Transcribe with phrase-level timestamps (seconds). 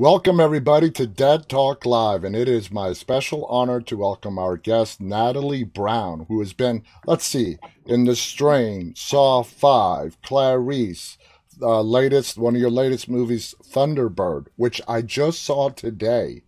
[0.00, 4.56] Welcome, everybody, to Dead Talk Live, and it is my special honor to welcome our
[4.56, 11.18] guest, Natalie Brown, who has been, let's see, in The Strain, Saw 5, Clarice,
[11.60, 16.44] uh, latest, one of your latest movies, Thunderbird, which I just saw today.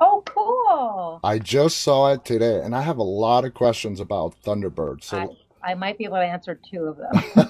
[0.00, 1.20] Oh, cool.
[1.22, 5.04] I just saw it today, and I have a lot of questions about Thunderbird.
[5.04, 5.28] So I,
[5.66, 7.24] I might be able to answer two of them.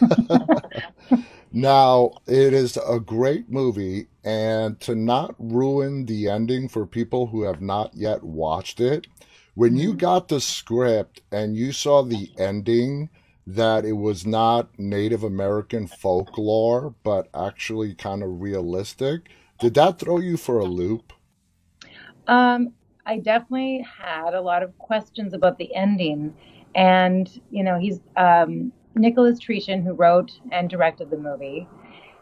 [1.53, 7.43] Now, it is a great movie, and to not ruin the ending for people who
[7.43, 9.09] have not yet watched it,
[9.55, 9.97] when you Mm-hmm.
[9.97, 13.11] got the script and you saw the ending,
[13.47, 19.29] that it was not Native American folklore, but actually kind of realistic,
[19.59, 21.13] did that throw you for a loop?
[22.29, 22.73] um,
[23.07, 26.35] I definitely had a lot of questions about the ending.
[26.77, 31.67] And, you know, he's um, Nicholas Treeshin, who wrote and directed the movie,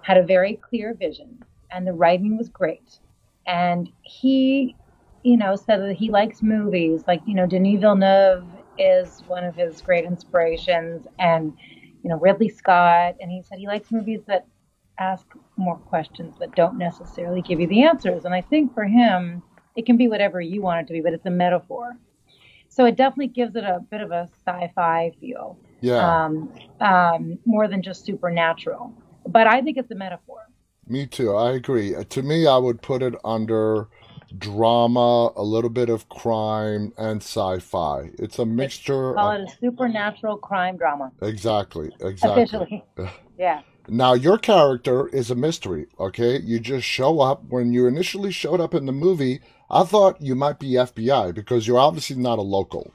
[0.03, 3.01] had a very clear vision, and the writing was great.
[3.47, 4.77] And he,
[5.25, 7.03] you know, said that he likes movies.
[7.07, 8.45] Like, you know, Denis Villeneuve
[8.79, 11.53] is one of his great inspirations, and,
[12.03, 13.17] you know, Ridley Scott.
[13.21, 14.47] And he said he likes movies that
[14.99, 18.25] ask more questions but don't necessarily give you the answers.
[18.25, 19.43] And I think for him,
[19.77, 21.97] it can be whatever you want it to be, but it's a metaphor.
[22.75, 27.69] So it definitely gives it a bit of a sci-fi feel, Yeah, um, um, more
[27.69, 28.93] than just supernatural.
[29.27, 30.41] But I think it's a metaphor.
[30.87, 31.35] me too.
[31.35, 31.95] I agree.
[31.95, 33.89] Uh, To me, I would put it under
[34.37, 38.11] drama, a little bit of crime, and sci-fi.
[38.19, 42.67] It's a They mixture call of it a supernatural crime drama, exactly, exactly.
[42.69, 42.85] officially.
[43.39, 43.63] Yeah.
[43.89, 46.39] Now, your character is a mystery, okay?
[46.41, 47.45] You just show up.
[47.49, 49.41] When you initially showed up in the movie,
[49.75, 52.93] I thought you might be FBI because you're obviously not a local.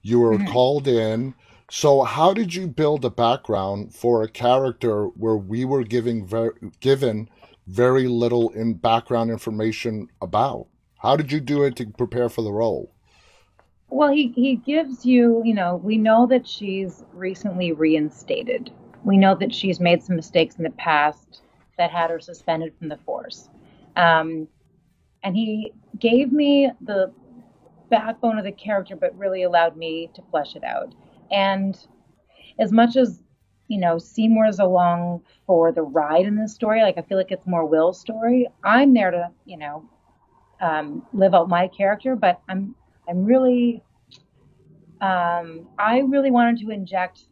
[0.00, 0.46] You were Mhm.
[0.46, 1.34] called in.
[1.68, 6.52] So, how did you build a background for a character where we were giving very,
[6.78, 7.28] given
[7.66, 10.68] very little in background information about?
[10.98, 12.92] How did you do it to prepare for the role?
[13.88, 18.70] Well, he, he gives you, you know, we know that she's recently reinstated.
[19.02, 21.42] We know that she's made some mistakes in the past
[21.76, 23.48] that had her suspended from the force.
[23.96, 24.46] Um,
[25.22, 27.12] and he gave me the
[27.90, 30.94] backbone of the character, but really allowed me to flesh it out.
[31.30, 31.76] And
[32.58, 33.22] as much as,
[33.68, 37.46] you know, Seymour's along for the ride in this story, like I feel like it's
[37.46, 39.88] more Will's story, I'm there to, you know,
[40.60, 42.74] um, live out my character, but I'm
[43.08, 43.82] I'm really
[45.00, 47.22] um, I really wanted to inject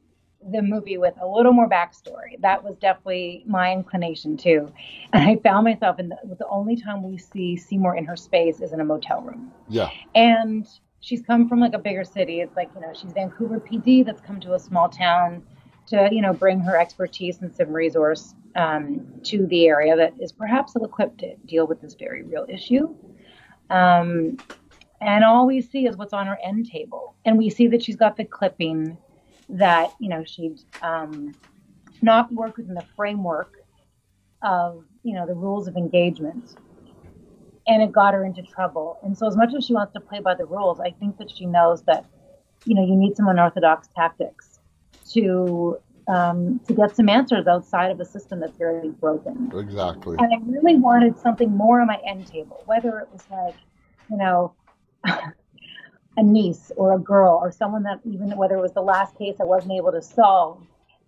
[0.50, 2.40] the movie with a little more backstory.
[2.40, 4.72] That was definitely my inclination too.
[5.12, 8.60] And I found myself in the, the only time we see Seymour in her space
[8.60, 9.52] is in a motel room.
[9.68, 10.66] Yeah, And
[11.00, 12.40] she's come from like a bigger city.
[12.40, 15.42] It's like, you know, she's Vancouver PD that's come to a small town
[15.88, 20.32] to, you know, bring her expertise and some resource um, to the area that is
[20.32, 22.94] perhaps ill equipped to deal with this very real issue.
[23.70, 24.38] Um,
[25.00, 27.14] and all we see is what's on her end table.
[27.24, 28.98] And we see that she's got the clipping
[29.48, 31.34] that, you know, she'd um,
[32.02, 33.54] not work within the framework
[34.42, 36.56] of, you know, the rules of engagement.
[37.66, 38.98] And it got her into trouble.
[39.02, 41.30] And so, as much as she wants to play by the rules, I think that
[41.30, 42.06] she knows that,
[42.64, 44.58] you know, you need some unorthodox tactics
[45.12, 45.78] to
[46.08, 49.52] um, to get some answers outside of a system that's very broken.
[49.54, 50.16] exactly.
[50.18, 53.56] And I really wanted something more on my end table, whether it was like,
[54.10, 54.54] you know,
[56.18, 59.36] a niece or a girl or someone that even whether it was the last case
[59.40, 60.60] I wasn't able to solve.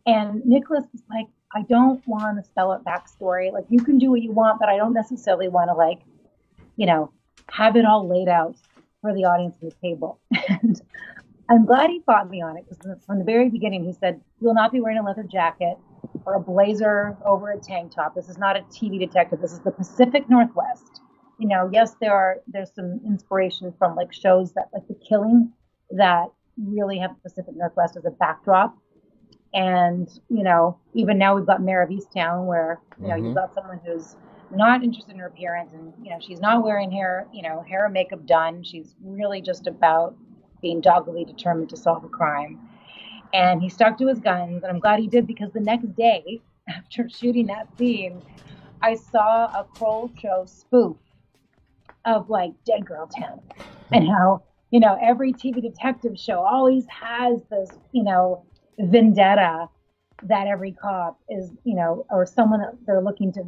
[0.07, 3.53] And Nicholas was like, I don't want to spell it backstory.
[3.53, 5.99] Like you can do what you want, but I don't necessarily want to like,
[6.77, 7.13] you know,
[7.51, 8.55] have it all laid out
[9.01, 10.21] for the audience on the table.
[10.49, 10.81] And
[11.49, 14.55] I'm glad he fought me on it because from the very beginning he said, You'll
[14.55, 15.77] not be wearing a leather jacket
[16.25, 18.15] or a blazer over a tank top.
[18.15, 19.41] This is not a TV detective.
[19.41, 21.00] This is the Pacific Northwest.
[21.41, 25.53] You know, yes, there are there's some inspiration from like shows that like The Killing
[25.93, 26.27] that
[26.59, 28.77] really have the Pacific Northwest as a backdrop.
[29.55, 33.35] And, you know, even now we've got Mare of Easttown where, you know, hmm you've
[33.35, 34.17] got someone who's
[34.53, 37.87] not interested in her appearance and, you know, she's not wearing hair, you know, hair
[37.87, 38.63] and makeup done.
[38.63, 40.15] She's really just about
[40.61, 42.61] being doggedly determined to solve a crime.
[43.33, 46.43] And he stuck to his guns, and I'm glad he did because the next day,
[46.69, 48.21] after shooting that scene,
[48.83, 50.97] I saw a Kroll show spoof
[52.05, 53.41] of like Dead Girl Town
[53.93, 58.45] and how, you know, every TV detective show always has this, you know,
[58.79, 59.69] vendetta
[60.23, 63.43] that every cop is, you know, or someone that they're looking to,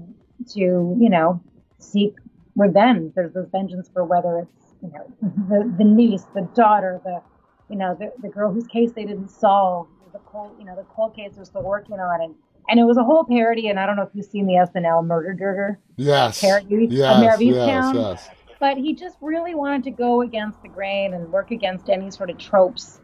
[0.55, 1.43] to, you know,
[1.79, 2.15] seek
[2.57, 3.13] revenge.
[3.15, 5.07] There's this vengeance for whether it's, you know,
[5.49, 7.23] the, the niece, the daughter, the,
[7.69, 10.85] you know, the, the girl whose case they didn't solve, the cold, you know, the
[10.85, 12.21] cold case they're still working on.
[12.21, 12.35] And
[12.69, 13.69] and it was a whole parody.
[13.69, 16.41] And I don't know if you've seen the SNL Murdur Durdur Yes.
[16.41, 17.35] parody Yes.
[17.35, 17.41] of Yes.
[17.41, 17.95] Easttown.
[17.95, 18.31] Yes.
[18.63, 22.31] But he just really wanted to go against the grain and work against any sort
[22.31, 23.01] of tropes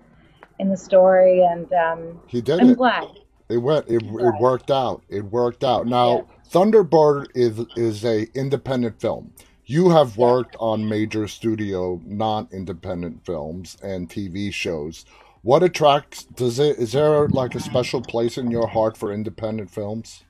[0.60, 1.44] in the story.
[1.44, 2.76] And um, He did I'm it.
[2.76, 3.08] glad.
[3.48, 3.86] It went.
[3.88, 5.02] It, it worked out.
[5.08, 5.88] It worked out.
[5.88, 9.32] Now, Thunderbird is is a independent film.
[9.64, 10.26] You have Yeah.
[10.26, 15.04] worked on major studio non-independent films and TV shows.
[15.42, 16.22] What attracts?
[16.24, 16.78] Does it?
[16.78, 20.22] Is there like a special place in your heart for independent films?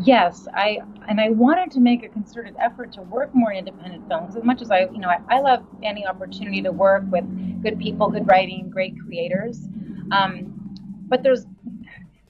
[0.00, 4.36] Yes, I and I wanted to make a concerted effort to work more independent films.
[4.36, 7.24] As much as I, you know, I, I love any opportunity to work with
[7.62, 9.68] good people, good writing, great creators.
[10.10, 10.74] Um,
[11.08, 11.44] but there's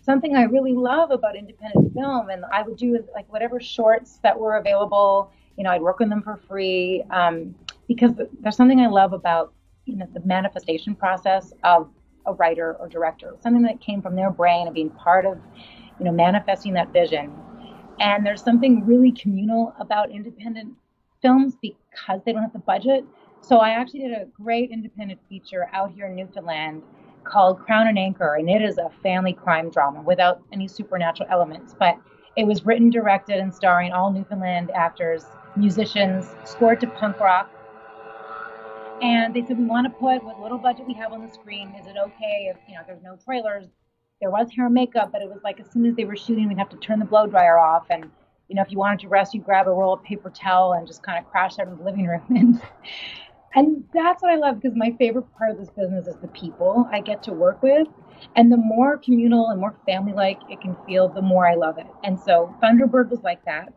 [0.00, 4.36] something I really love about independent film, and I would do like whatever shorts that
[4.36, 5.30] were available.
[5.56, 7.54] You know, I'd work on them for free um,
[7.86, 8.10] because
[8.40, 9.52] there's something I love about
[9.84, 11.88] you know the manifestation process of
[12.26, 13.36] a writer or director.
[13.40, 15.38] Something that came from their brain and being part of
[16.00, 17.32] you know manifesting that vision.
[18.00, 20.74] And there's something really communal about independent
[21.20, 23.04] films because they don't have the budget.
[23.40, 26.82] So I actually did a great independent feature out here in Newfoundland
[27.24, 31.74] called Crown and Anchor, and it is a family crime drama without any supernatural elements.
[31.78, 31.98] But
[32.36, 35.24] it was written, directed, and starring all Newfoundland actors,
[35.56, 37.50] musicians, scored to punk rock.
[39.02, 41.74] And they said, we want to put what little budget we have on the screen.
[41.78, 43.66] Is it okay if, you know, there's no trailers?
[44.22, 46.46] There was hair and makeup, but it was like as soon as they were shooting,
[46.46, 47.86] we'd have to turn the blow dryer off.
[47.90, 48.08] And,
[48.48, 50.86] you know, if you wanted to rest, you'd grab a roll of paper towel and
[50.86, 52.22] just kind of crash out in the living room.
[53.54, 56.28] And, and that's what I love because my favorite part of this business is the
[56.28, 57.86] people I get to work with.
[58.36, 61.76] And the more communal and more family like it can feel, the more I love
[61.76, 61.86] it.
[62.04, 63.74] And so Thunderbird was like that.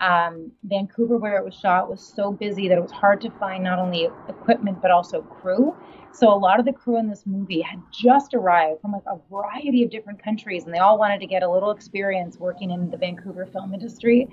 [0.00, 3.64] Um, Vancouver, where it was shot, was so busy that it was hard to find
[3.64, 5.74] not only equipment but also crew.
[6.12, 9.18] So a lot of the crew in this movie had just arrived from like a
[9.30, 12.90] variety of different countries, and they all wanted to get a little experience working in
[12.90, 14.28] the Vancouver film industry.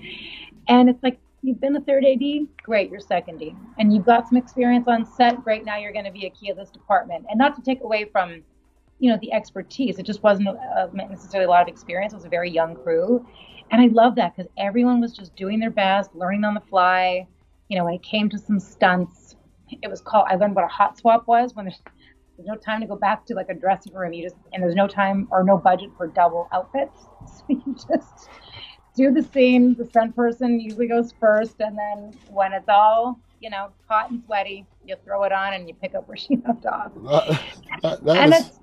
[0.68, 2.22] And it's like you've been a third AD,
[2.64, 5.66] great, you're second AD, and you've got some experience on set, great.
[5.66, 8.06] Now you're going to be a key of this department, and not to take away
[8.06, 8.44] from
[9.00, 10.00] you know the expertise.
[10.00, 12.14] It just wasn't uh, necessarily a lot of experience.
[12.14, 13.28] It was a very young crew,
[13.72, 17.28] and I love that because everyone was just doing their best, learning on the fly.
[17.70, 19.36] You know, when it came to some stunts,
[19.82, 20.26] it was called.
[20.30, 21.82] I learned what a hot swap was when there's
[22.38, 24.14] there's no time to go back to like a dressing room.
[24.14, 28.30] You just and there's no time or no budget for double outfits, so you just
[28.96, 29.76] do the scene.
[29.76, 34.22] The stunt person usually goes first, and then when it's all you know hot and
[34.26, 36.92] sweaty, you throw it on and you pick up where she left off.
[36.96, 37.42] That,
[37.82, 38.60] that, that is-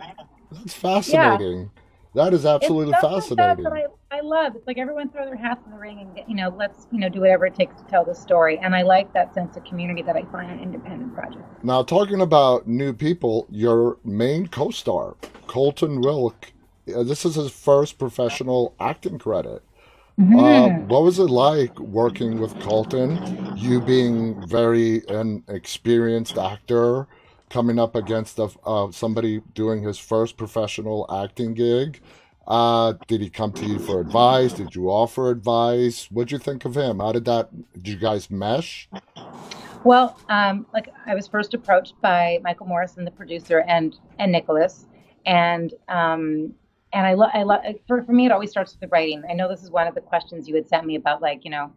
[0.53, 1.71] that's fascinating.
[2.15, 3.65] That is absolutely it's like that fascinating.
[3.65, 4.57] that I, I love.
[4.57, 6.99] It's like everyone throw their hats in the ring and get, you know let's you
[6.99, 8.59] know do whatever it takes to tell the story.
[8.59, 11.45] And I like that sense of community that I find in independent projects.
[11.63, 16.53] Now, talking about new people, your main co-star, Colton Wilk,
[16.95, 19.63] uh, this is his first professional acting credit.
[20.19, 20.87] Uh, Mhm.
[20.89, 23.19] what was it like working with Colton?
[23.57, 27.07] You being very an experienced actor,
[27.51, 32.01] coming up against a, uh, somebody doing his first professional acting gig.
[32.47, 34.53] Uh, did he come to you for advice?
[34.55, 36.11] Did you offer advice?
[36.11, 37.01] What'd you think of him?
[37.01, 37.51] How did that?
[37.75, 38.89] Did you guys mesh?
[39.85, 44.87] Well, um, like I was first approached by Michael Morrison, the producer, and and Nicholas,
[45.27, 46.55] and um,
[46.93, 49.23] and I love I love for for me it always starts with the writing.
[49.29, 51.51] I know this is one of the questions you had sent me about like you
[51.51, 51.73] know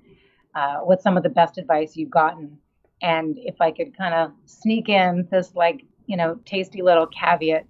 [0.55, 2.57] uh, what's some of the best advice you've gotten,
[3.03, 7.65] and if I could kind of sneak in this like you know tasty little caveat,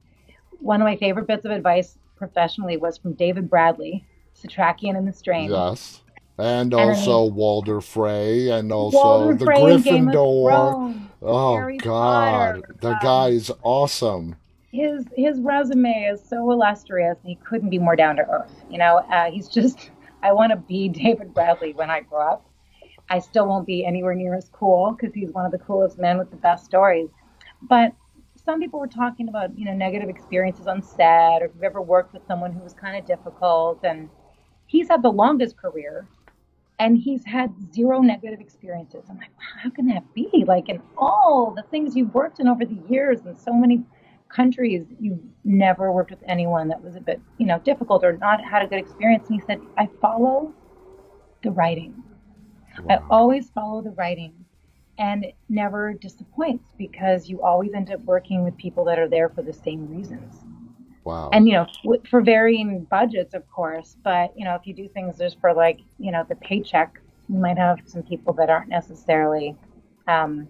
[0.59, 4.05] one of my favorite bits of advice professionally was from David Bradley,
[4.41, 5.49] Setrakian and the Strain.
[5.51, 5.99] Yes.
[6.37, 11.09] And And also Walder Frey and also Walter the Frey in Game of Gryffindor.
[11.21, 14.35] Oh Harry God, Potter, the um, guy is awesome.
[14.71, 18.77] his his resume is so illustrious and he couldn't be more down to earth you
[18.77, 19.91] know uh, he's just
[20.23, 22.49] i want to be david bradley when i grow up
[23.13, 26.17] i still won't be anywhere near as cool because he's one of the coolest men
[26.17, 27.09] with the best stories.
[27.61, 27.93] But
[28.43, 31.81] some people were talking about you know negative experiences on set or if you've ever
[31.81, 34.09] worked with someone who was kind of difficult and
[34.65, 36.07] he's had the longest career
[36.79, 39.03] and he's had zero negative experiences.
[39.09, 39.29] I'm like
[39.63, 40.43] how can that be?
[40.47, 43.83] Like in all the things you've worked in over the years and so many
[44.27, 48.43] countries you've never worked with anyone that was a bit you know difficult or not
[48.43, 49.27] had a good experience.
[49.29, 50.51] And he said i follow
[51.43, 52.02] the writing
[52.89, 54.33] i always follow the writing
[54.99, 59.29] and it never disappoints because you always end up working with people that are there
[59.29, 60.35] for the same reasons
[61.03, 61.29] Wow.
[61.33, 61.67] and you know
[62.09, 65.79] for varying budgets of course but you know if you do things just for like
[65.97, 66.99] you know the paycheck
[67.29, 69.55] you might have some people that aren't necessarily
[70.07, 70.47] um,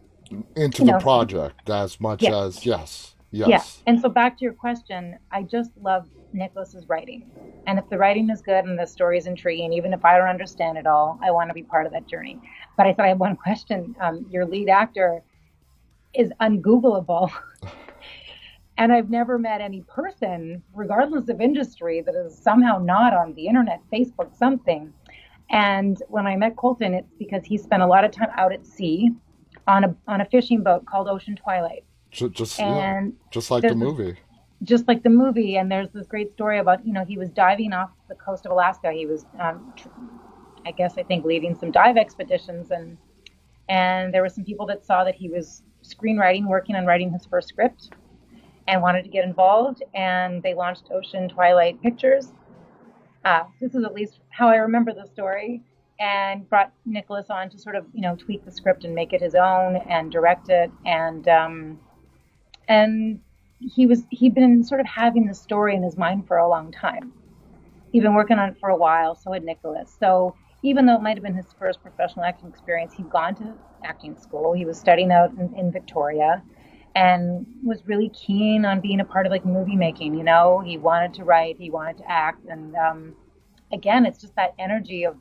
[0.56, 2.36] Into the know, project as much Yeah.
[2.46, 3.48] as yes, Yeah.
[3.48, 3.84] yes.
[3.86, 7.30] And so back to your question, I just love Nicholas's writing.
[7.68, 10.28] And if the writing is good and the story is intriguing, even if I don't
[10.28, 12.40] understand it all, I want to be part of that journey.
[12.78, 13.96] But I said I have one question.
[14.00, 15.22] Um, your lead actor
[16.14, 17.32] is ungoogleable.
[18.78, 23.48] and I've never met any person, regardless of industry, that is somehow not on the
[23.48, 24.94] internet, Facebook, something.
[25.50, 28.66] And when I met Colton, it's because he spent a lot of time out at
[28.66, 29.12] sea
[29.68, 31.84] on a on a fishing boat called Ocean Twilight.
[32.12, 34.18] Just, just, and yeah, just like the movie.
[34.64, 37.74] Just like the movie, and there's this great story about you know he was diving
[37.74, 38.92] off the coast of Alaska.
[38.92, 39.74] He was, um,
[40.66, 42.98] I guess, I think leading some dive expeditions, and
[43.70, 47.26] and there were some people that saw that he was screenwriting, working on writing his
[47.26, 47.90] first script,
[48.68, 49.84] and wanted to get involved.
[49.94, 52.32] And they launched Ocean Twilight Pictures.
[53.26, 55.62] Uh, this is at least how I remember the story
[56.00, 59.22] and brought Nicholas on to sort of you know tweak the script and make it
[59.22, 61.80] his own and direct it and um,
[62.68, 63.20] and
[63.76, 66.72] he was he'd been sort of having the story in his mind for a long
[66.72, 67.14] time.
[67.92, 69.96] He'd been working on it for a while, so had Nicholas.
[70.00, 73.54] So even though it might have been his first professional acting experience, he'd gone to
[73.84, 74.54] acting school.
[74.54, 76.42] He was studying out in, in Victoria
[76.96, 80.16] and was really keen on being a part of like movie making.
[80.16, 83.16] You know, he wanted to write, he wanted to act, and um,
[83.72, 85.18] again, it's just that energy of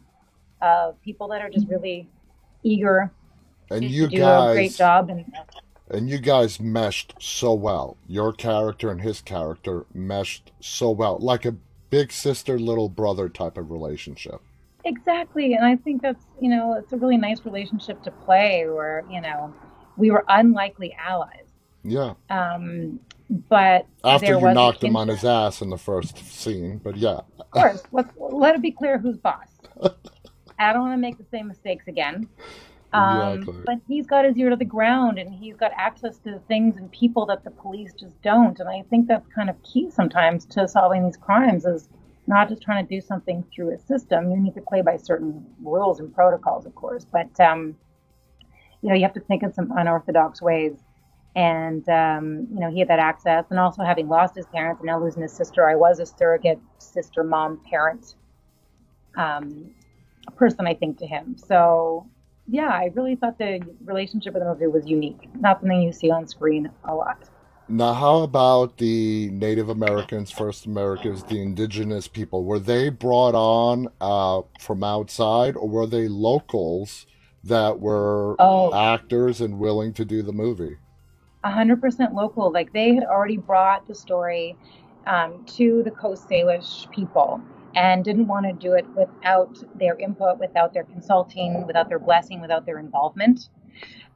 [0.61, 2.09] of people that are just really
[2.63, 3.11] eager
[3.71, 5.11] and to, you to do guys, a great job.
[5.11, 5.25] And
[5.93, 7.97] and you guys meshed so well.
[8.09, 11.55] Your character and his character meshed so well, like a
[11.91, 14.41] big sister little brother type of relationship.
[14.85, 19.05] Exactly, and I think that's you know it's a really nice relationship to play where
[19.09, 19.55] you know
[19.97, 21.47] we were unlikely allies.
[21.85, 22.15] Yeah.
[22.31, 22.99] Um,
[23.49, 27.21] but after you knocked him on his ass in the first scene, but yeah.
[27.39, 29.49] Of course, let's let it be clear who's boss.
[30.59, 32.29] I don't want to make the same mistakes again.
[32.93, 33.63] Um, Exactly.
[33.65, 36.91] But he's got his ear to the ground and he's got access to things and
[36.93, 38.59] people that the police just don't.
[38.61, 41.89] And I think that's kind of key sometimes to solving these crimes is
[42.27, 44.31] not just trying to do something through a system.
[44.31, 47.07] You need to play by certain rules and protocols, of course.
[47.11, 47.77] But, um,
[48.83, 50.77] you know, you have to think in some unorthodox ways.
[51.35, 53.47] And, um, you know, he had that access.
[53.49, 56.61] And also having lost his parents and now losing his sister, I was a surrogate
[56.79, 58.17] sister, mom, parent
[59.17, 59.71] um,
[60.37, 61.37] person, I think, to him.
[61.39, 62.07] So,
[62.49, 65.29] yeah, I really thought the relationship with the movie was unique.
[65.39, 67.19] Not something you see on screen a lot.
[67.69, 72.45] Now, how about the Native Americans, First Americans, the indigenous people?
[72.45, 77.07] Were they brought on uh, from outside, or were they locals
[77.45, 80.77] that were Oh, actors and willing to do the movie?
[81.45, 82.53] 100% local.
[82.53, 84.57] Like they had already brought the story
[85.07, 87.41] um, to the Coast Salish people
[87.75, 92.41] and didn't want to do it without their input, without their consulting, without their blessing,
[92.41, 93.49] without their involvement.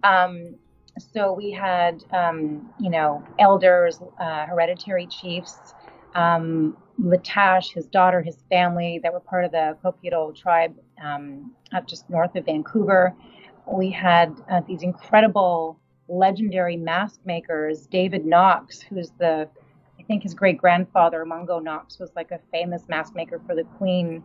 [0.04, 0.56] Um,
[0.98, 5.74] so we had, um, you know, elders, uh, hereditary chiefs,
[6.14, 11.86] um, Latash, his daughter, his family that were part of the Coquito tribe um, up
[11.86, 13.14] just north of Vancouver.
[13.70, 17.86] We had uh, these incredible, legendary mask makers.
[17.86, 19.48] David Knox, who's the,
[20.06, 24.22] think his great grandfather, Mungo Knox, was like a famous mask maker for the Queen.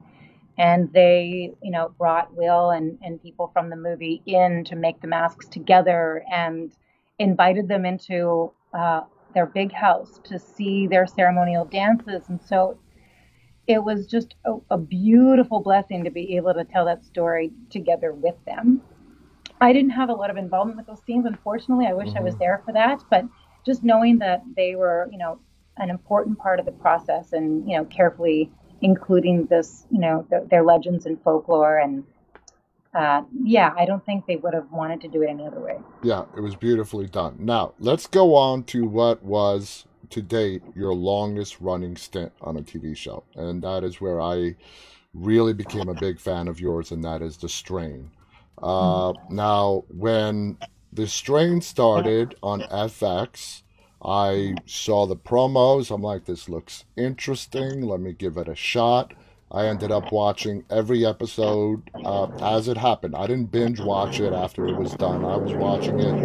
[0.57, 5.01] And they you know brought will and, and people from the movie in to make
[5.01, 6.71] the masks together and
[7.19, 9.01] invited them into uh,
[9.33, 12.29] their big house to see their ceremonial dances.
[12.29, 12.79] And so
[13.67, 18.13] it was just a, a beautiful blessing to be able to tell that story together
[18.13, 18.81] with them.
[19.61, 21.87] I didn't have a lot of involvement with those scenes unfortunately.
[21.87, 23.03] I wish i was hmm there for that.
[23.09, 23.25] But
[23.65, 25.39] just knowing that they were you know
[25.81, 28.49] an important part of the process and you know carefully
[28.81, 31.77] including this, you know, their, their legends and folklore.
[31.77, 32.03] And
[32.93, 35.77] uh, yeah, I don't think they would have wanted to do it any other way.
[36.03, 37.37] Yeah, it was beautifully done.
[37.39, 42.61] Now, let's go on to what was to date your longest running stint on a
[42.61, 43.23] TV show.
[43.35, 44.55] And that is where I
[45.13, 48.11] really became a big fan of yours, and that is The Strain.
[48.61, 50.57] Uh, now, when
[50.91, 53.61] The Strain started on FX,
[54.03, 55.91] I saw the promos.
[55.93, 57.81] I'm like, this looks interesting.
[57.81, 59.13] Let me give it a shot.
[59.51, 63.15] I ended up watching every episode uh, as it happened.
[63.17, 65.25] I didn't binge watch it after it was done.
[65.25, 66.15] I was watching it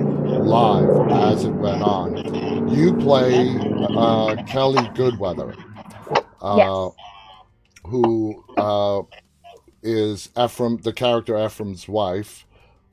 [0.45, 2.69] live as it went on.
[2.69, 3.49] You play
[3.97, 5.57] uh, Kelly Goodweather,
[6.41, 6.93] uh, Yes.
[7.85, 9.03] who uh,
[9.83, 12.47] is Ephraim, the character Ephraim's wife,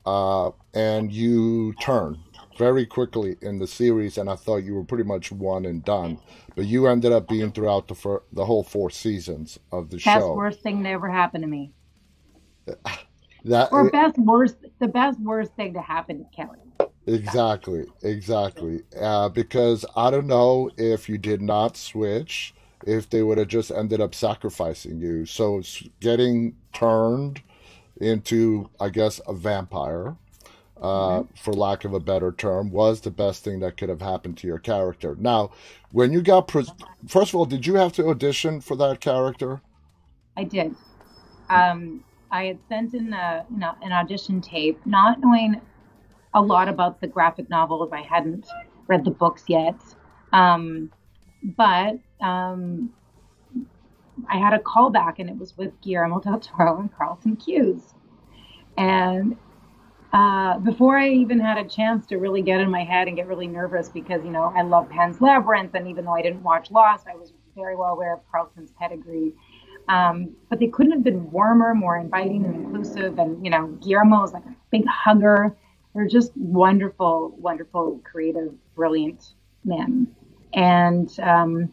[0.04, 2.23] uh, and you turn
[2.56, 6.18] very quickly in the series, and I thought you were pretty much one and done,
[6.54, 10.04] but you ended up being throughout the fir- the whole four seasons of the Best
[10.04, 10.28] show.
[10.28, 11.72] Best worst thing to ever happen to me.
[13.44, 16.60] That Or best worst, the best worst thing to happen to Kelly.
[17.06, 22.54] exactly, exactly, uh, because I don't know if you did not switch
[22.86, 25.26] if they would have just ended up sacrificing you.
[25.26, 25.62] So
[26.00, 27.42] getting turned
[28.00, 30.16] into, I guess, a vampire,
[30.84, 31.34] uh, mm-hmm.
[31.34, 34.46] for lack of a better term, was the best thing that could have happened to
[34.46, 35.16] your character.
[35.18, 35.50] Now,
[35.92, 36.66] when you got, pre-
[37.08, 39.62] first of all, did you have to audition for that character?
[40.36, 40.74] I did.
[41.48, 45.60] Um, I had sent in a, you know, an audition tape, not knowing
[46.34, 47.90] a lot about the graphic novels.
[47.92, 48.46] I hadn't
[48.86, 49.76] read the books yet.
[50.32, 50.90] Um,
[51.56, 52.92] but um,
[54.28, 57.94] I had a callback, and it was with Guillermo del Toro and Carlton Cuse.
[58.76, 59.36] And
[60.14, 63.26] uh, before I even had a chance to really get in my head and get
[63.26, 66.70] really nervous, because you know I love Pan's Labyrinth, and even though I didn't watch
[66.70, 69.32] Lost, I was very well aware of Carlton's pedigree.
[69.88, 73.18] Um, but they couldn't have been warmer, more inviting and inclusive.
[73.18, 75.56] And you know, Guillermo is like a big hugger.
[75.94, 80.14] They're just wonderful, wonderful, creative, brilliant men.
[80.52, 81.72] And um,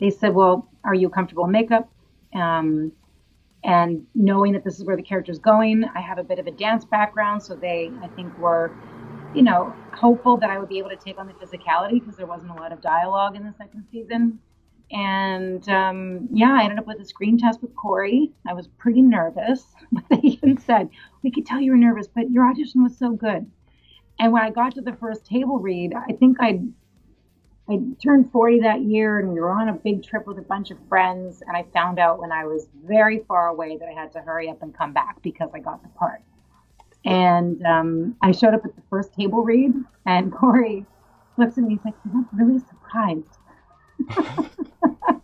[0.00, 1.90] they said, "Well, are you comfortable in makeup?"
[2.34, 2.92] Um,
[3.64, 6.46] and knowing that this is where the character is going, I have a bit of
[6.46, 8.72] a dance background, so they, I think, were,
[9.34, 12.26] you know, hopeful that I would be able to take on the physicality because there
[12.26, 14.40] wasn't a lot of dialogue in the second season.
[14.90, 18.32] And um, yeah, I ended up with a screen test with Corey.
[18.46, 20.90] I was pretty nervous, but they even said,
[21.22, 23.50] We could tell you were nervous, but your audition was so good.
[24.18, 26.72] And when I got to the first table read, I think I'd
[27.70, 30.70] I turned 40 that year and we were on a big trip with a bunch
[30.70, 31.42] of friends.
[31.46, 34.50] And I found out when I was very far away that I had to hurry
[34.50, 36.22] up and come back because I got the part.
[37.04, 39.72] And um, I showed up at the first table read,
[40.06, 40.86] and Corey
[41.36, 41.70] looks at me.
[41.70, 43.38] And he's like, "You look really surprised."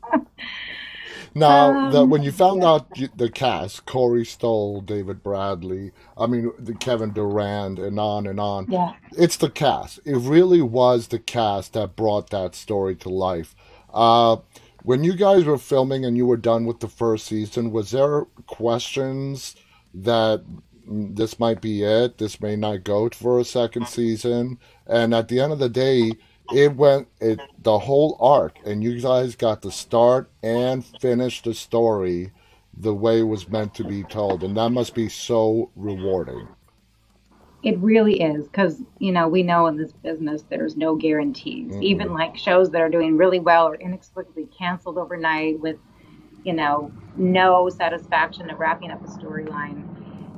[1.34, 2.68] Now, um, the, when you found yeah.
[2.68, 8.40] out the cast, Corey Stoll, David Bradley, I mean, the Kevin Durand, and on and
[8.40, 8.66] on.
[8.68, 8.94] Yeah.
[9.12, 10.00] It's the cast.
[10.04, 13.54] It really was the cast that brought that story to life.
[13.92, 14.38] Uh,
[14.82, 18.24] when you guys were filming and you were done with the first season, was there
[18.46, 19.56] questions
[19.92, 20.42] that
[20.88, 24.58] mm, this might be it, this may not go for a second season?
[24.86, 26.12] And at the end of the day,
[26.52, 31.54] it went it the whole arc and you guys got to start and finish the
[31.54, 32.32] story
[32.76, 36.46] the way it was meant to be told and that must be so rewarding.
[37.64, 41.72] It really is because you know we know in this business there's no guarantees.
[41.72, 41.82] Mm-hmm.
[41.82, 45.76] even like shows that are doing really well are inexplicably canceled overnight with
[46.44, 49.84] you know no satisfaction of wrapping up a storyline.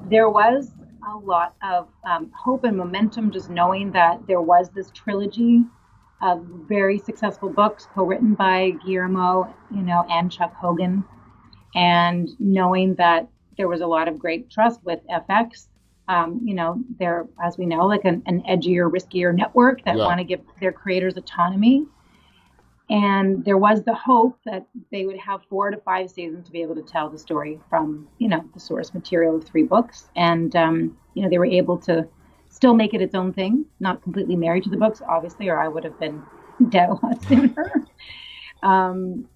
[0.08, 0.72] There was
[1.08, 5.64] a lot of um, hope and momentum just knowing that there was this trilogy
[6.20, 11.04] uh, very successful books co-written by Guillermo, you know, and Chuck Hogan,
[11.74, 15.68] and knowing that there was a lot of great trust with FX.
[16.08, 20.04] Um, you know, they're as we know, like an, an edgier, riskier network that yeah.
[20.04, 21.86] want to give their creators autonomy.
[22.90, 26.60] And there was the hope that they would have four to five seasons to be
[26.60, 30.10] able to tell the story from, you know, the source material of three books.
[30.16, 32.08] And, um, you know, they were able to
[32.60, 35.66] still make it its own thing, not completely married to the books, obviously, or I
[35.66, 36.22] would have been
[36.68, 37.86] dead a lot sooner.
[38.62, 39.26] um,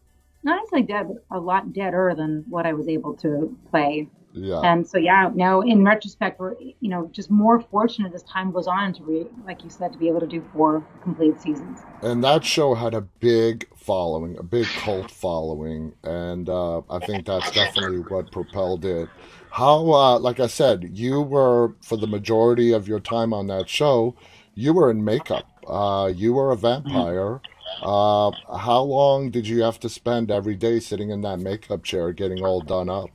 [0.42, 4.10] not necessarily dead, but a lot deader than what I was able to play.
[4.34, 4.60] Yeah.
[4.60, 8.66] And so, yeah, now in retrospect, we're, you know, just more fortunate as time goes
[8.66, 11.78] on to, re- like you said, to be able to do four complete seasons.
[12.02, 15.94] And that show had a big following, a big cult following.
[16.02, 19.08] And uh, I think that's definitely what propelled it.
[19.54, 23.68] How, uh, like I said, you were for the majority of your time on that
[23.68, 24.16] show,
[24.56, 25.46] you were in makeup.
[25.64, 27.40] Uh, you were a vampire.
[27.80, 32.12] Uh, how long did you have to spend every day sitting in that makeup chair,
[32.12, 33.10] getting all done up?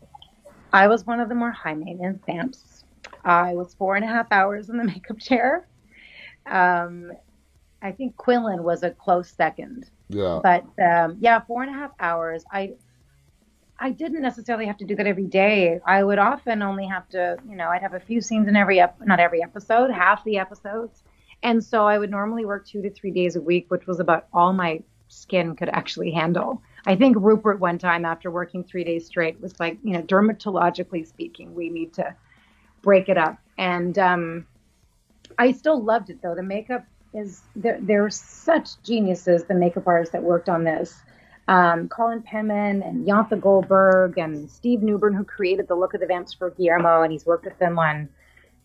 [0.72, 2.86] I was one of the more high maintenance vamps.
[3.26, 5.68] I was four and a half hours in the makeup chair.
[6.46, 7.12] Um,
[7.82, 9.90] I think Quinlan was a close second.
[10.08, 10.40] Yeah.
[10.42, 12.46] But um, yeah, four and a half hours.
[12.50, 12.76] I
[13.80, 15.80] I didn't necessarily have to do that every day.
[15.86, 18.80] I would often only have to, you know, I'd have a few scenes in every
[18.80, 21.04] ep- not every episode, half the episodes.
[21.44, 24.28] And so I would normally work 2 to 3 days a week, which was about
[24.34, 26.62] all my skin could actually handle.
[26.86, 31.08] I think Rupert one time after working 3 days straight was like, you know, dermatologically
[31.08, 32.14] speaking, we need to
[32.82, 33.38] break it up.
[33.58, 34.46] And um
[35.38, 36.36] I still loved it though.
[36.36, 41.02] The makeup is there there's such geniuses the makeup artists that worked on this
[41.50, 46.06] um, Colin Penman and Janthe Goldberg and Steve Newburn, who created the look of the
[46.06, 48.08] vamps for Guillermo, and he's worked with them on,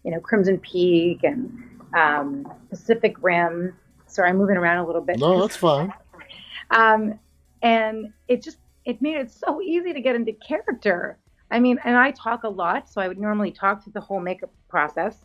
[0.05, 1.51] you know, Crimson Peak and
[1.97, 3.75] um, Pacific Rim.
[4.07, 5.18] Sorry, I'm moving around a little bit.
[5.18, 5.94] No, that's fine.
[6.73, 7.18] um,
[7.62, 11.16] and it just it made it so easy to get into character.
[11.51, 14.20] I mean, and I talk a lot, so I would normally talk through the whole
[14.20, 15.16] makeup process.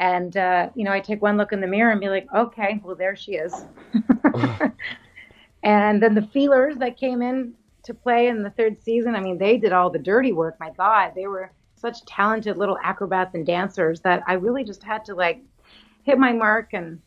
[0.00, 2.80] And uh, you know, I take one look in the mirror and be like, okay,
[2.82, 3.54] well, there she is.
[5.62, 9.38] And then the feelers that came in to play in the third season, I mean,
[9.38, 10.56] they did all the dirty work.
[10.60, 15.04] My God, they were such talented little acrobats and dancers that I really just had
[15.06, 15.42] to like
[16.02, 17.00] hit my mark and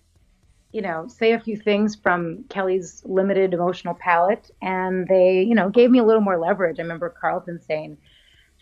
[0.71, 5.69] you know say a few things from Kelly's limited emotional palette and they you know
[5.69, 6.79] gave me a little more leverage.
[6.79, 7.97] I remember Carlton saying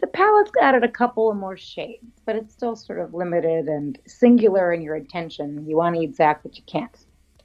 [0.02, 3.99] the palette's added a couple of more shades, but it's still sort of limited and
[4.08, 5.65] singular in your intention.
[5.67, 6.97] You want to exact, but you can't.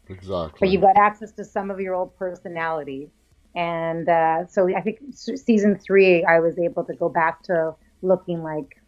[0.09, 0.59] Exactly.
[0.61, 3.11] But you've got access to some of your old personality.
[3.55, 8.43] And uh, so I think season three, I was able to go back to looking
[8.43, 8.81] like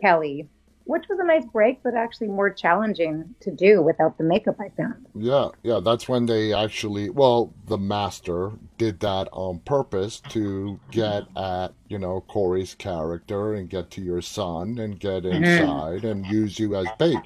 [0.00, 0.48] Kelly,
[0.84, 4.70] which was a nice break, but actually more challenging to do without the makeup I
[4.70, 5.06] found.
[5.14, 11.24] Yeah, yeah, that's when they actually, well, the master did that on purpose to get
[11.36, 15.44] at, you know, Corey's character and get to your son and get mm-hmm.
[15.44, 17.18] inside and use you as bait.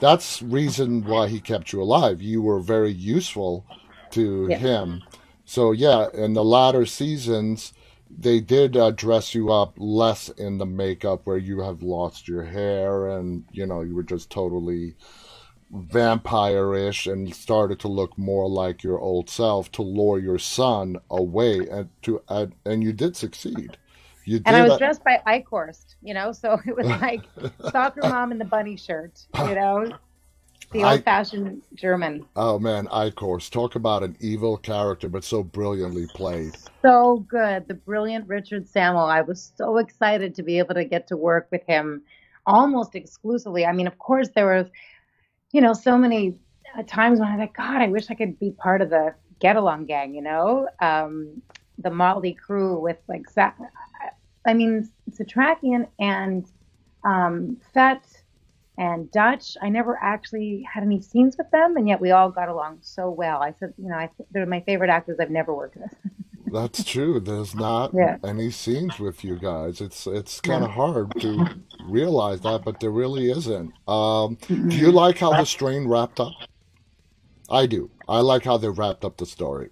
[0.00, 2.22] That's reason why he kept you alive.
[2.22, 3.66] You were very useful
[4.10, 4.58] to yeah.
[4.58, 5.02] him.
[5.44, 7.72] So yeah, in the latter seasons,
[8.18, 12.44] they did uh, dress you up less in the makeup where you have lost your
[12.44, 14.94] hair and you know you were just totally
[15.72, 21.66] vampire-ish and started to look more like your old self to lure your son away
[21.70, 23.78] and to uh, and you did succeed.
[24.24, 27.22] You did and I was dressed by Eichhorst, you know, so it was like
[27.70, 29.90] soccer mom in the bunny shirt, you know,
[30.72, 32.24] the old fashioned German.
[32.36, 33.50] Oh man, Eichhorst.
[33.50, 36.56] Talk about an evil character, but so brilliantly played.
[36.82, 37.68] So good.
[37.68, 39.04] The brilliant Richard Sammel.
[39.04, 42.02] I was so excited to be able to get to work with him
[42.46, 43.64] almost exclusively.
[43.66, 44.66] I mean, of course, there was,
[45.52, 46.34] you know, so many
[46.76, 49.14] uh, times when I was like, God, I wish I could be part of the
[49.38, 51.42] Get Along Gang, you know, um,
[51.78, 53.26] the Motley Crew with like,
[54.46, 56.46] I mean, Setrakian and
[57.04, 58.21] um, Fet
[58.78, 59.56] and Dutch.
[59.60, 63.10] I never actually had any scenes with them, and yet we all got along so
[63.10, 63.42] well.
[63.42, 65.94] I said, you know, I, they're my favorite actors I've never worked with.
[66.52, 67.18] That's true.
[67.18, 68.18] There's not yeah.
[68.22, 69.80] any scenes with you guys.
[69.80, 70.76] It's it's kind of yeah.
[70.76, 71.46] hard to
[71.84, 73.72] realize that, but there really isn't.
[73.88, 76.32] Um, do you like how the strain wrapped up?
[77.48, 77.90] I do.
[78.06, 79.70] I like how they wrapped up the story.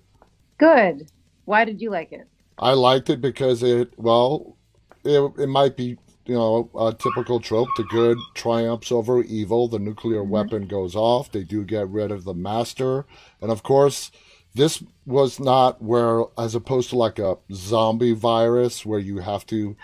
[0.56, 1.10] Good.
[1.44, 2.26] Why did you like it?
[2.58, 4.56] I liked it because it well,
[5.04, 5.98] it it might be
[6.30, 7.68] you know, a typical trope.
[7.76, 9.66] The good triumphs over evil.
[9.66, 10.30] The nuclear mm-hmm.
[10.30, 11.32] weapon goes off.
[11.32, 13.04] They do get rid of the master.
[13.40, 14.12] And of course,
[14.54, 19.74] this was not where, as opposed to like a zombie virus where you have to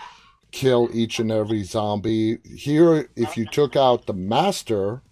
[0.52, 2.38] kill each and every zombie.
[2.44, 5.02] Here, if you took out the master,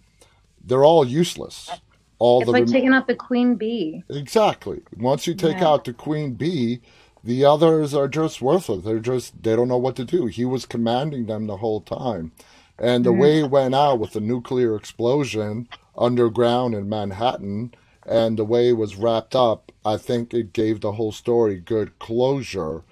[0.63, 1.69] they're all useless.
[2.17, 4.05] All it's the like rem- taking out the queen bee.
[4.09, 4.83] Exactly.
[4.95, 5.67] Once you take yeah.
[5.67, 6.79] out the queen bee,
[7.25, 8.85] the others are just worthless.
[8.85, 10.27] They're just they don't know what to do.
[10.27, 12.31] He was commanding them the whole time.
[12.77, 13.19] And the mm-hmm.
[13.19, 17.73] way it went out with the nuclear explosion underground in Manhattan
[18.05, 21.97] and the way it was wrapped up, I think it gave the whole story good
[21.97, 22.83] closure.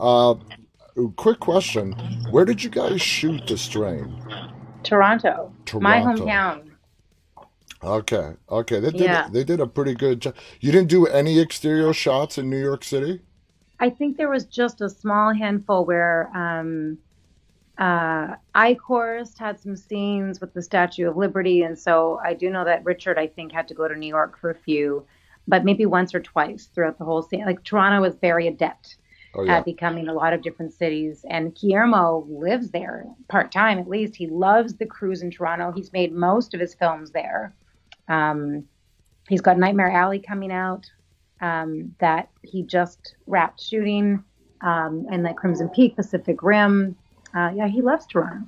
[0.00, 0.36] Uh,
[1.16, 1.92] quick question
[2.30, 4.22] Where did you guys shoot the strain?
[4.82, 5.80] Toronto, Toronto.
[5.80, 6.70] my hometown.
[7.84, 9.28] Okay, okay, they did yeah.
[9.30, 10.34] they did a pretty good job.
[10.60, 13.20] You didn't do any exterior shots in New York City.
[13.82, 16.98] I think there was just a small handful where um,
[17.78, 22.64] uh, Eichhorst had some scenes with the Statue of Liberty, and so I do know
[22.64, 25.04] that Richard, I think, had to go to New York for a few,
[25.48, 27.44] but maybe once or twice throughout the whole scene.
[27.44, 28.98] Like Toronto was very adept
[29.34, 29.56] oh, yeah.
[29.56, 34.14] at becoming a lot of different cities, and Guillermo lives there part time at least.
[34.14, 35.72] He loves the cruise in Toronto.
[35.72, 37.52] He's made most of his films there.
[38.06, 38.62] Um,
[39.28, 40.88] he's got Nightmare Alley coming out
[41.42, 44.24] um, that he just wrapped shooting,
[44.62, 46.96] um, and like Crimson Peak, Pacific Rim.
[47.34, 48.46] Uh, yeah, he loves Toronto.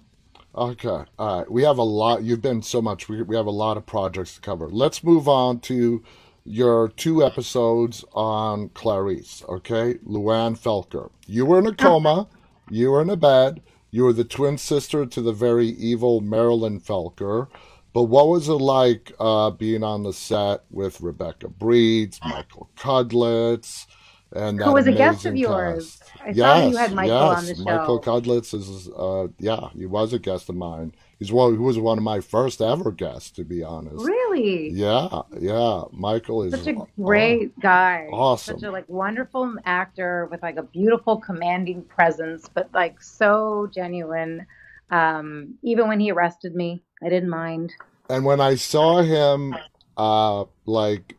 [0.56, 1.50] Okay, all right.
[1.50, 2.22] We have a lot.
[2.22, 3.08] You've been so much.
[3.08, 4.68] We, we have a lot of projects to cover.
[4.68, 6.02] Let's move on to
[6.44, 9.42] your two episodes on Clarice.
[9.48, 11.10] Okay, Luann Felker.
[11.26, 12.28] You were in a coma.
[12.70, 13.62] you were in a bed.
[13.90, 17.48] You were the twin sister to the very evil Marilyn Felker.
[17.94, 23.86] But what was it like uh, being on the set with Rebecca Breeds, Michael Cudlitz,
[24.32, 25.98] and who was a guest of yours?
[25.98, 26.26] Cast?
[26.26, 27.38] I yes, you had Michael yes.
[27.38, 27.62] on the show.
[27.62, 30.92] Michael Cudlitz is, uh, yeah, he was a guest of mine.
[31.20, 31.52] He's one.
[31.52, 34.04] He was one of my first ever guests, to be honest.
[34.04, 34.70] Really?
[34.70, 35.84] Yeah, yeah.
[35.92, 38.08] Michael is such a great uh, guy.
[38.10, 38.58] Awesome.
[38.58, 44.44] Such a like wonderful actor with like a beautiful, commanding presence, but like so genuine.
[44.90, 47.72] Um, even when he arrested me, I didn't mind.
[48.08, 49.54] And when I saw him,
[49.96, 51.16] uh, like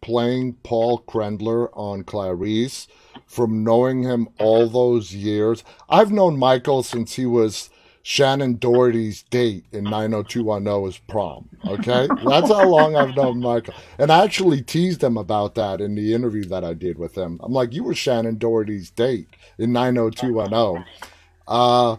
[0.00, 2.86] playing Paul Krendler on Clarice,
[3.26, 7.70] from knowing him all those years, I've known Michael since he was
[8.04, 11.48] Shannen Doherty's date in 90210 is prom.
[11.66, 12.08] Okay?
[12.24, 13.74] That's how long I've known Michael.
[13.98, 17.38] And I actually teased him about that in the interview that I did with him.
[17.42, 19.28] I'm like, you were Shannen Doherty's date
[19.58, 20.86] in 90210.
[21.46, 21.96] Uh,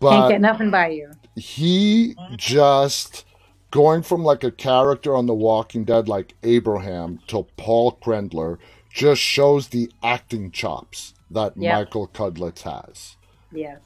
[0.00, 1.12] but Can't get nothing by you.
[1.36, 3.24] He just
[3.70, 8.58] going from like a character on The Walking Dead like Abraham to Paul Krendler
[8.92, 11.78] just shows the acting chops that Yeah.
[11.78, 13.16] Michael Cudlitz has.
[13.50, 13.80] Yes.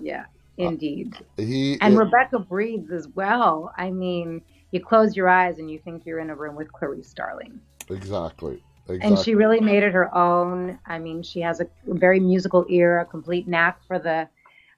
[0.00, 0.24] Yeah.
[0.56, 1.14] Indeed.
[1.36, 3.72] He and it- Rebecca Breeds as well.
[3.78, 7.08] I mean, you close your eyes and you think you're in a room with Clarice
[7.08, 7.60] Starling.
[7.88, 8.62] exactly.
[8.88, 10.76] And she really made it her own.
[10.86, 14.28] I mean, she has a very musical ear, a complete knack for the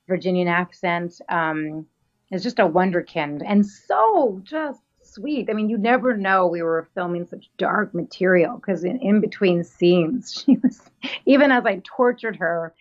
[0.07, 1.19] Virginian accent.
[1.31, 1.87] Um,
[2.33, 5.51] is just a wonderkind and so just sweet.
[5.51, 9.63] I mean, you never know we were filming such dark material because in, in between
[9.65, 10.81] scenes, she was,
[11.27, 12.75] even as I tortured her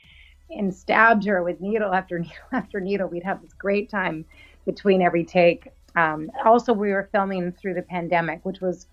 [0.49, 4.25] and stabbed her with needle after needle after needle, we'd have this great time
[4.65, 5.67] between every take.
[5.95, 8.87] Um, also, we were filming through the pandemic, which was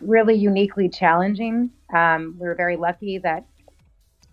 [0.00, 1.70] really uniquely challenging.
[1.92, 3.44] Um, we were very lucky that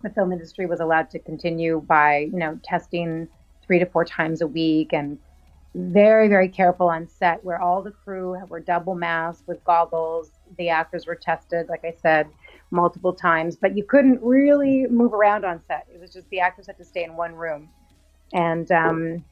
[0.02, 3.26] the film industry was allowed to continue by, you know, testing
[3.66, 5.18] three to four times a week and
[5.76, 10.30] very, very careful on set where all the crew were double masked with goggles.
[10.56, 12.28] The actors were tested, like I said,
[12.70, 15.86] multiple times, but you couldn't really move around on set.
[15.92, 17.68] It was just the actors had to stay in one room.
[18.32, 19.24] And um,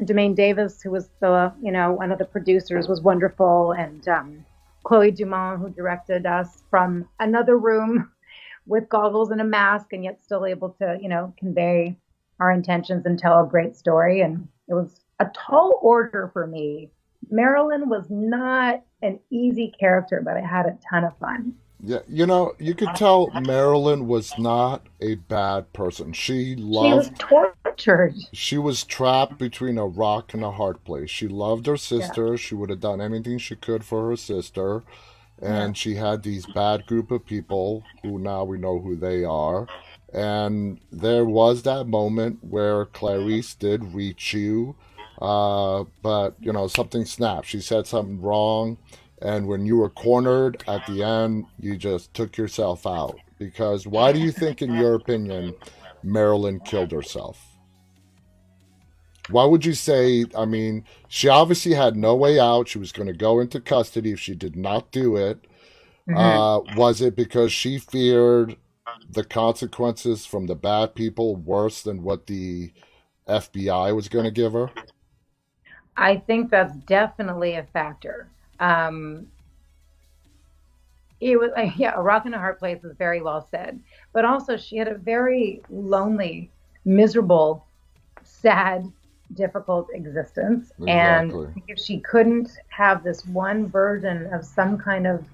[0.00, 3.72] Jermaine Davis, who was the, you know, one of the producers, was wonderful.
[3.72, 4.46] And um,
[4.84, 8.08] Chloe Domont, who directed us from another room
[8.66, 11.96] with goggles and a mask, and yet still able to, you know, convey
[12.38, 14.20] our intentions and tell a great story.
[14.20, 16.90] And it was a tall order for me.
[17.30, 21.54] Marilyn was not an easy character, but I had a ton of fun.
[21.84, 26.12] Yeah, you know, you could tell Marilyn was not a bad person.
[26.12, 26.86] She loved.
[26.86, 28.14] She was tortured.
[28.32, 31.10] she was trapped between a rock and a hard place.
[31.10, 32.36] She loved her sister.
[32.36, 34.84] She would have done anything she could for her sister.
[35.40, 39.66] And she had these bad group of people who now we know who they are.
[40.12, 44.76] And there was that moment where Clarice did reach you,
[45.22, 47.46] uh, but you know something snapped.
[47.46, 48.76] She said something wrong,
[49.22, 53.16] and when you were cornered at the end, you just took yourself out.
[53.38, 55.54] Because why do you think, in your opinion,
[56.02, 57.40] Marilyn killed herself?
[59.30, 60.26] Why would you say?
[60.36, 62.66] I mean, she obviously had no way out.
[62.66, 65.38] She was going to go into custody if she did not do it.
[66.08, 66.16] Mhm.
[66.16, 68.56] Uh, was it because she feared
[69.08, 72.72] the consequences from the bad people worse than what the
[73.28, 74.70] FBI was going to give her?
[75.96, 78.28] I think that's definitely a factor.
[78.60, 79.26] Um,
[81.20, 83.80] it was like, yeah, a rock and a hard place is very well said,
[84.12, 86.50] but also she had a very lonely,
[86.84, 87.64] miserable,
[88.22, 88.90] sad,
[89.34, 91.46] difficult existence, and Exactly.
[91.48, 95.24] I think if she couldn't have this one version of some kind of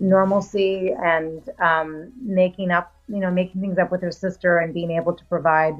[0.00, 4.90] normalcy and um, making up, you know, making things up with her sister and being
[4.92, 5.74] able to provide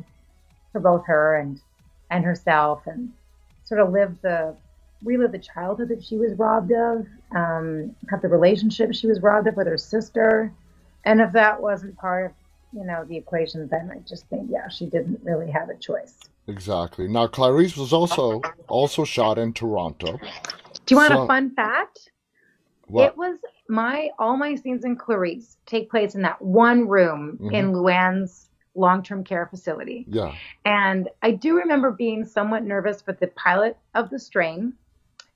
[0.73, 1.61] for both her and
[2.11, 3.11] and herself and
[3.73, 4.55] sort of live the
[5.03, 9.49] relive the childhood that she was robbed of, um, have the relationship she was robbed
[9.49, 10.53] of with her sister.
[11.05, 12.33] And if that wasn't part of,
[12.73, 16.21] you know, the equation, then I just think, yeah, she didn't really have a choice.
[16.49, 17.09] Exactly.
[17.09, 20.19] Now, Clarice was also also shot in Toronto.
[20.87, 22.11] Do you want So- a fun fact?
[22.89, 23.07] What?
[23.07, 27.73] It was my all my scenes in Clarice take place in that one room in
[27.73, 30.07] Luann's long-term care facility.
[30.09, 30.35] Yeah.
[30.65, 34.75] And I do remember being somewhat nervous with the pilot of The Strain.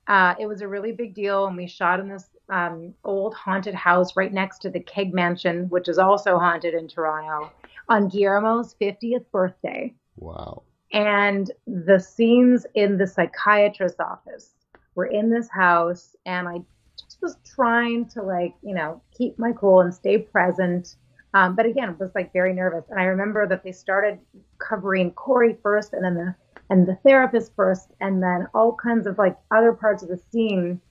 [0.07, 3.75] Uh, it was a really big deal, and we shot in this um, old haunted
[3.75, 7.51] house right next to the Keg Mansion, which is also haunted in Toronto,
[7.89, 9.93] on Guillermo's 50th birthday.
[10.15, 10.63] Wow.
[10.93, 14.51] And the scenes in the psychiatrist's office
[14.95, 16.61] were in this house, and I
[16.97, 20.95] just was trying to, like, you know, keep my cool and stay present.
[21.37, 22.85] Um, but again, was like very nervous.
[22.89, 24.17] And I remember that they started
[24.57, 26.35] covering Corey first, and then the
[26.71, 30.81] and the therapist first, and then all kinds of like other parts of the scene.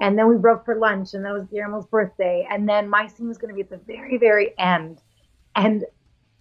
[0.00, 2.46] And then we broke for lunch, and that was Guillermo's birthday.
[2.48, 5.02] And then my scene was going to be at the very, very end.
[5.56, 5.84] And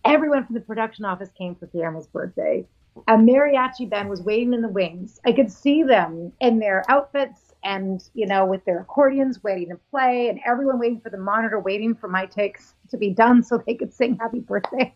[0.06, 2.68] everyone from the production office came for Guillermo's birthday.
[3.08, 5.20] A mariachi band was waiting in the wings.
[5.26, 9.80] I could see them in their outfits and, you know, with their accordions waiting to
[9.92, 13.58] play, and everyone waiting for the monitor, waiting for my takes to be done so
[13.58, 14.94] they could sing happy birthday.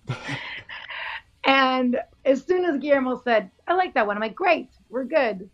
[1.45, 5.49] and as soon as Guillermo said, I like that one, I'm like, great, we're good.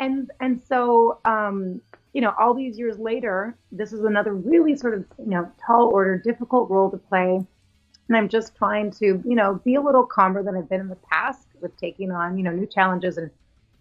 [0.00, 1.80] And and so um,
[2.14, 5.90] you know, all these years later, this is another really sort of, you know, tall
[5.92, 7.44] order, difficult role to play.
[8.08, 10.88] And I'm just trying to, you know, be a little calmer than I've been in
[10.88, 13.30] the past with taking on, you know, new challenges and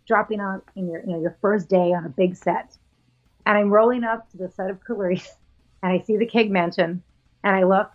[0.05, 2.77] dropping out in your, you know, your first day on a big set.
[3.45, 5.35] And I'm rolling up to the set of Clarice
[5.83, 7.03] and I see the Keg Mansion
[7.43, 7.91] and I look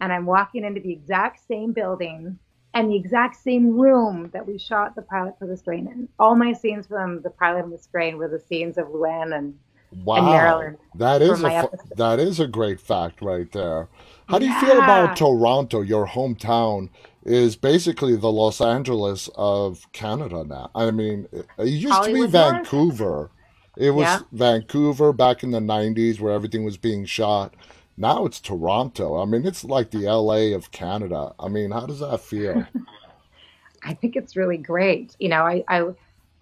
[0.00, 2.38] and I'm walking into the exact same building
[2.74, 6.08] and the exact same room that we shot the pilot for the strain in.
[6.18, 9.58] All my scenes from the pilot and the strain were the scenes of Luann and,
[10.04, 13.88] Wow, that is a that is a great fact right there.
[14.28, 15.80] How do you feel about Toronto?
[15.82, 16.88] Your hometown
[17.24, 20.70] is basically the Los Angeles of Canada now.
[20.74, 22.30] I mean, it used to be Hollywood.
[22.30, 23.30] Vancouver.
[23.76, 24.20] It was Yeah.
[24.32, 27.54] Vancouver back in the 90s where everything was being shot.
[27.96, 29.20] Now it's Toronto.
[29.20, 31.34] I mean, it's like the LA of Canada.
[31.38, 32.66] I mean, how does that feel?
[33.84, 35.16] I think it's really great.
[35.18, 35.82] You know, I I,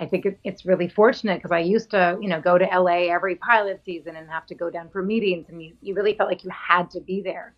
[0.00, 3.12] I think it, it's really fortunate because I used to, you know, go to LA
[3.12, 6.28] every pilot season and have to go down for meetings, and you, you really felt
[6.28, 7.54] like you had to be there.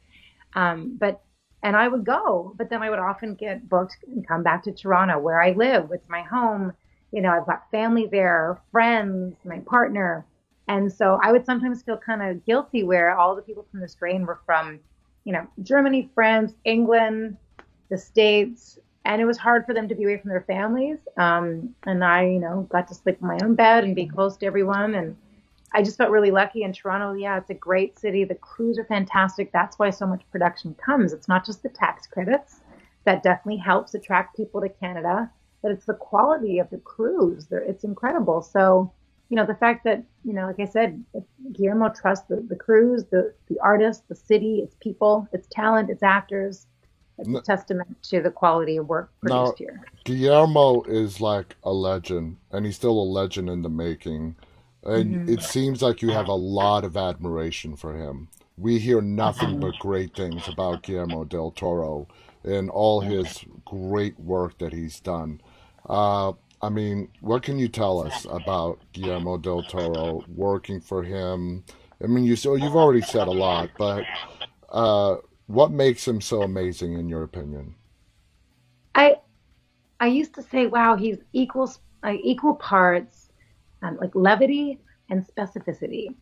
[0.55, 1.23] Um, but
[1.63, 4.73] and I would go, but then I would often get booked and come back to
[4.73, 5.91] Toronto, where I live.
[5.93, 6.73] It's my home.
[7.13, 10.27] You know, I've got family there, friends, my partner,
[10.69, 13.89] and so I would sometimes feel kind of guilty where all the people from the
[13.89, 14.81] strain were from,
[15.25, 17.37] you know, Germany, France, England,
[17.91, 20.99] the States, and it was hard for them to be away from their families.
[21.17, 24.37] Um, and I, you know, got to sleep in my own bed and be close
[24.39, 24.95] to everyone.
[24.95, 25.17] And
[25.73, 27.13] I just felt really lucky in Toronto.
[27.13, 28.25] Yeah, it's a great city.
[28.25, 29.51] The crews are fantastic.
[29.53, 31.13] That's why so much production comes.
[31.13, 32.61] It's not just the tax credits
[33.05, 35.31] that definitely helps attract people to Canada,
[35.63, 37.47] but it's the quality of the crews.
[37.47, 38.43] They're, it's incredible.
[38.43, 38.93] So,
[39.29, 41.03] you know, the fact that, you know, like I said,
[41.53, 46.05] Guillermo trusts the, the crews, the, the artists, the city, its people, its talent, its
[46.05, 46.67] actors.
[47.23, 49.81] It's a N- testament to the quality of work Now, produced here.
[50.05, 54.37] Guillermo is like a legend, and he's still a legend in the making.
[54.85, 58.29] And hmm it seems like you have a lot of admiration for him.
[58.57, 62.09] We hear nothing but great things about Guillermo del Toro
[62.45, 65.41] and all his great work that he's done.
[65.89, 71.65] Uh, I mean, what can you tell us about Guillermo del Toro working for him?
[72.03, 74.09] I mean, you so you've already said a lot, but
[74.71, 77.75] uh, what makes him so amazing in your opinion?
[78.95, 79.17] I
[80.01, 83.31] I used to say, wow, he's equal uh, equal parts
[83.83, 84.79] um, like levity
[85.11, 86.15] and specificity.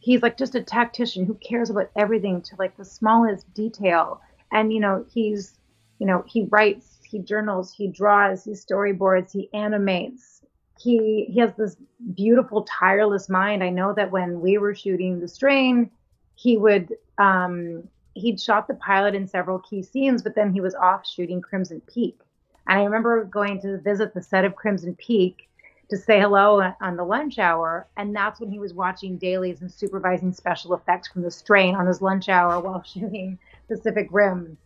[0.00, 4.20] He's like just a tactician who cares about everything to like the smallest detail.
[4.52, 5.58] And you know, he's
[5.98, 10.42] you know, he writes, he journals, he draws, he storyboards, he animates.
[10.78, 11.76] He he has this
[12.14, 13.64] beautiful, tireless mind.
[13.64, 15.90] I know that when we were shooting The Strain,
[16.34, 20.74] he would um, he'd shot the pilot in several key scenes, but then he was
[20.74, 22.18] off shooting Crimson Peak.
[22.66, 25.48] And I remember going to visit the set of Crimson Peak
[25.90, 29.70] to say hello on the lunch hour, and that's when he was watching dailies and
[29.70, 34.56] supervising special effects from the strain on his lunch hour while shooting Pacific Rim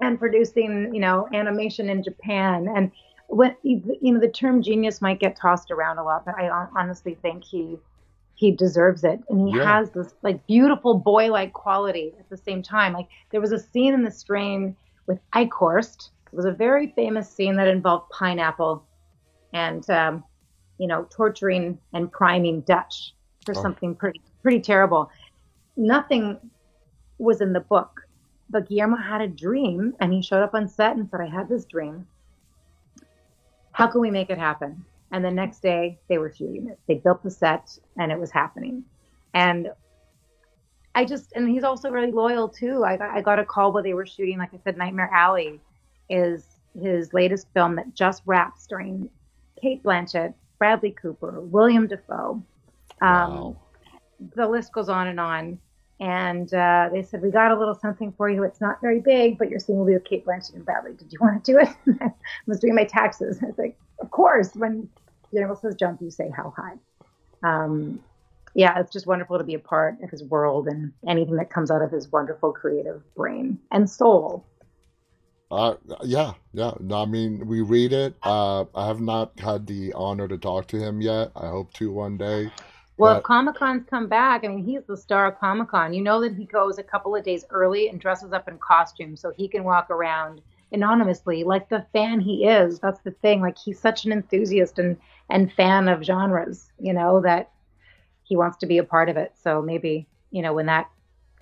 [0.00, 2.68] and producing, you know, animation in Japan.
[2.74, 2.90] And
[3.28, 7.16] when you know the term genius might get tossed around a lot, but I honestly
[7.20, 7.78] think he
[8.42, 9.64] he deserves it, and he Yeah.
[9.64, 12.92] has this like beautiful boy-like quality at the same time.
[12.92, 14.76] Like there was a scene in the strain
[15.06, 16.10] with Eichhorst.
[16.32, 18.84] It was a very famous scene that involved pineapple
[19.52, 20.24] and um,
[20.78, 25.08] you know torturing and priming Dutch for Oh, something pretty pretty terrible.
[25.76, 26.38] Nothing
[27.18, 27.90] was in the book,
[28.50, 31.48] but Guillermo had a dream, and he showed up on set and said, "I had
[31.48, 32.08] this dream.
[33.72, 36.78] How can we make it happen?" And the next day, they were shooting it.
[36.88, 38.84] They built the set, and it was happening.
[39.34, 39.70] And
[40.94, 42.84] I just, and he's also really loyal too.
[42.84, 45.60] I got, I got a call while they were shooting, like I said, Nightmare Alley
[46.08, 46.46] is
[46.80, 49.08] his latest film that just wrapped, starring
[49.60, 52.42] Cate Blanchett, Bradley Cooper, William Dafoe.
[53.00, 53.56] Um, wow.
[54.34, 55.58] the list goes on and on.
[56.00, 58.42] And uh, they said, We got a little something for you.
[58.42, 60.94] It's not very big, but your scene will be with Cate Blanchett and Bradley.
[60.94, 61.68] Did you want to do it?
[62.02, 62.12] I
[62.46, 63.38] was doing my taxes.
[63.42, 64.54] I was like, Of course.
[64.54, 64.88] When
[65.32, 66.74] Guillermo says jump, you say how high.
[67.42, 68.00] Um,
[68.54, 71.70] yeah, it's just wonderful to be a part of his world and anything that comes
[71.70, 74.44] out of his wonderful creative brain and soul.
[75.50, 76.72] Uh, yeah, yeah.
[76.80, 78.14] No, I mean, we read it.
[78.22, 81.30] Uh, I have not had the honor to talk to him yet.
[81.36, 82.50] I hope to one day.
[82.96, 85.92] Well, if Comic Cons come back, I mean, he's the star of Comic Con.
[85.92, 89.16] You know that he goes a couple of days early and dresses up in costume
[89.16, 90.40] so he can walk around
[90.72, 92.78] anonymously, like the fan he is.
[92.78, 93.40] That's the thing.
[93.40, 94.96] Like he's such an enthusiast and
[95.30, 97.50] and fan of genres, you know, that
[98.22, 99.32] he wants to be a part of it.
[99.42, 100.90] So maybe you know when that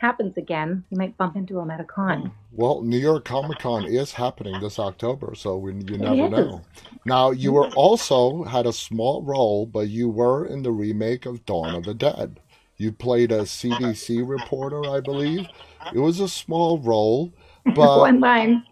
[0.01, 2.33] happens again, you might bump into him at a con.
[2.53, 6.63] well, New York Comic Con is happening this October, so we, you never know.
[7.05, 11.45] Now, you were also had a small role, but you were in the remake of
[11.45, 12.41] Dawn of the Dead.
[12.79, 15.47] You played a CDC reporter, I believe.
[15.95, 17.33] It was a small role,
[17.75, 18.65] but One line.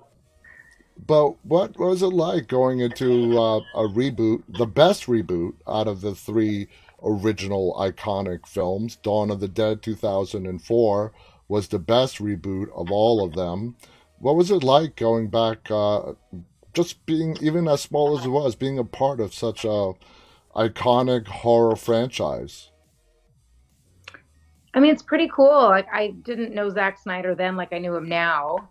[1.07, 6.01] But what was it like going into uh, a reboot, the best reboot out of
[6.01, 6.69] the three
[7.03, 8.97] original iconic films?
[8.97, 11.13] Dawn of the Dead 2004
[11.47, 13.77] was the best reboot of all of them.
[14.19, 16.15] What was it like going back, uh,
[16.75, 19.93] just being, even as small as it was, being a part of such a
[20.55, 22.71] iconic horror franchise?
[24.75, 25.69] I mean, it's pretty cool.
[25.69, 28.69] Like, I didn't know Zack Snyder then, like I knew him now,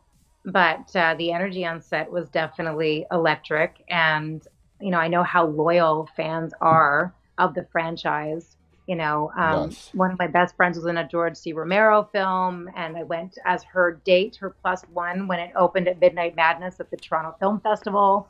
[0.48, 3.84] but uh, the energy on set was definitely electric.
[3.89, 4.45] And,
[4.82, 8.56] you know, I know how loyal fans are of the franchise.
[8.88, 9.89] You know, um, Yes.
[9.93, 11.52] one of my best friends was in a George C.
[11.52, 16.00] Romero film, and I went as her date, her plus one, when it opened at
[16.00, 18.30] Midnight Madness at the Toronto Film Festival.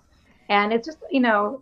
[0.49, 1.61] And it's just, you know,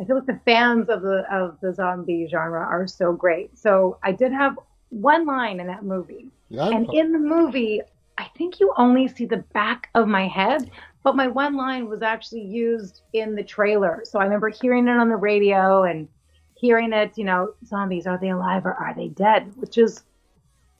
[0.00, 3.58] I feel like the fans of the of the zombie genre are so great.
[3.58, 4.56] So I did have
[4.90, 7.82] one line in that movie, Yeah, and in the movie,
[8.18, 10.70] I think you only see the back of my head,
[11.04, 14.02] but my one line was actually used in the trailer.
[14.04, 16.08] So I remember hearing it on the radio and
[16.54, 19.52] hearing it, you know, zombies, are they alive or are they dead?
[19.56, 20.02] Which is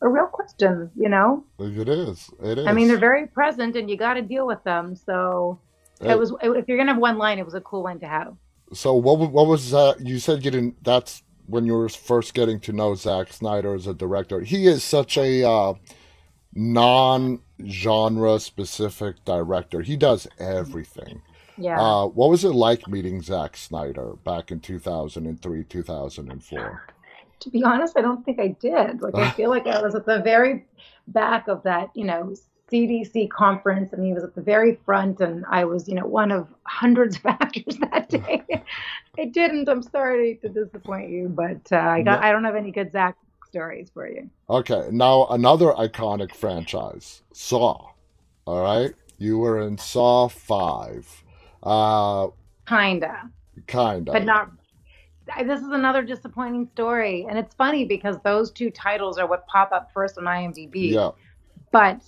[0.03, 1.45] a real question, you know?
[1.61, 2.29] it is.
[2.43, 2.67] It is.
[2.67, 4.97] I mean, they're very present and you got to deal with them.
[4.97, 5.61] So
[6.03, 8.01] Uh, it was, if you're going to have one line, it was a cool one
[8.01, 8.35] to have.
[8.73, 10.01] So what what was that?
[10.01, 10.85] You said you didn't.
[10.85, 14.41] That's when you were first getting to know Zack Snyder as a director.
[14.43, 15.73] He is such a uh,
[16.55, 19.83] non-genre specific director.
[19.83, 21.23] He does everything.
[21.57, 21.81] Yeah.
[21.81, 25.83] Uh, what was it like meeting Zack Snyder back in two thousand and three, two
[25.83, 26.83] thousand and four?
[27.41, 29.01] to be honest, I don't think I did.
[29.01, 30.67] Like, I feel like I was at the very
[31.09, 32.35] back of that, you know,
[32.71, 36.31] CDC conference, and he was at the very front, and I was, you know, one
[36.31, 38.43] of hundreds of actors that day.
[39.19, 39.69] I didn't.
[39.69, 42.23] I'm sorry to disappoint you, but uh, I got.
[42.23, 43.17] I don't have any good Zack
[43.51, 44.29] stories for you.
[44.49, 47.91] Okay, now another iconic franchise, Saw.
[48.47, 51.25] All right, you were in Saw Five.
[51.63, 52.29] Uh,
[52.67, 53.31] Kinda,
[53.67, 54.13] kind of.
[54.13, 54.51] but not.
[55.45, 59.73] This is another disappointing story, and it's funny because those two titles are what pop
[59.73, 60.91] up first on IMDb.
[60.93, 61.11] Yeah.
[61.71, 62.01] But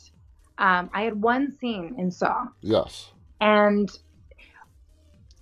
[0.57, 2.47] um, I had one scene in Saw.
[2.63, 3.11] Yes.
[3.43, 3.91] and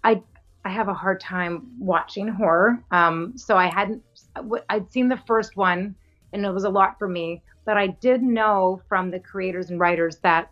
[0.03, 0.23] I
[0.65, 2.83] I have a hard time watching horror.
[2.91, 4.03] Um, so I hadn't
[4.69, 5.95] I'd seen the first one,
[6.33, 7.43] and it was a lot for me.
[7.65, 10.51] But I did know from the creators and writers that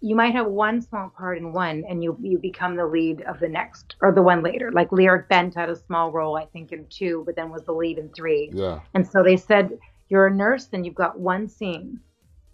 [0.00, 3.40] you might have one small part in one, and you you become the lead of
[3.40, 4.70] the next or the one later.
[4.70, 7.72] Like Lyric Bent had a small role, I think, in two, but then was the
[7.72, 8.50] lead in three.
[8.52, 8.80] Yeah.
[8.94, 9.78] And so they said,
[10.08, 12.00] You're a nurse, and you've got one scene,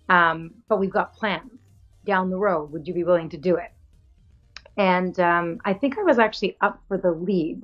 [0.08, 1.60] um, but we've got plans
[2.06, 2.70] down the road.
[2.72, 3.72] Would you be willing to do it?
[4.76, 7.62] And um, I think I was actually up for the lead,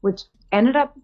[0.00, 0.22] which
[0.52, 0.96] ended up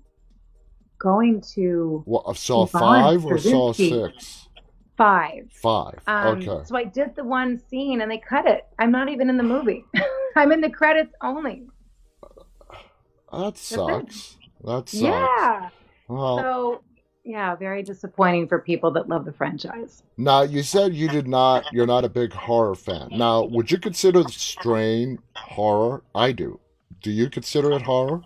[0.99, 4.49] going to What, Saw five or Saw six?
[4.97, 5.49] five.
[5.53, 5.99] Five.
[6.07, 6.65] Um, okay.
[6.67, 8.67] So I did the one scene and they cut it.
[8.79, 9.85] I'm not even in the movie.
[10.37, 11.65] I'm in the credits only.
[13.33, 14.37] That sucks.
[14.65, 14.95] That sucks.
[14.95, 15.69] Yeah.
[16.09, 16.83] Well, So,
[17.25, 20.03] yeah, very disappointing for people that love the franchise.
[20.17, 21.65] now you said you did not.
[21.73, 23.09] You're not a big horror fan.
[23.11, 26.05] Now, would you consider the Strain horror?
[26.15, 26.61] I do.
[27.03, 28.23] Do you consider it horror?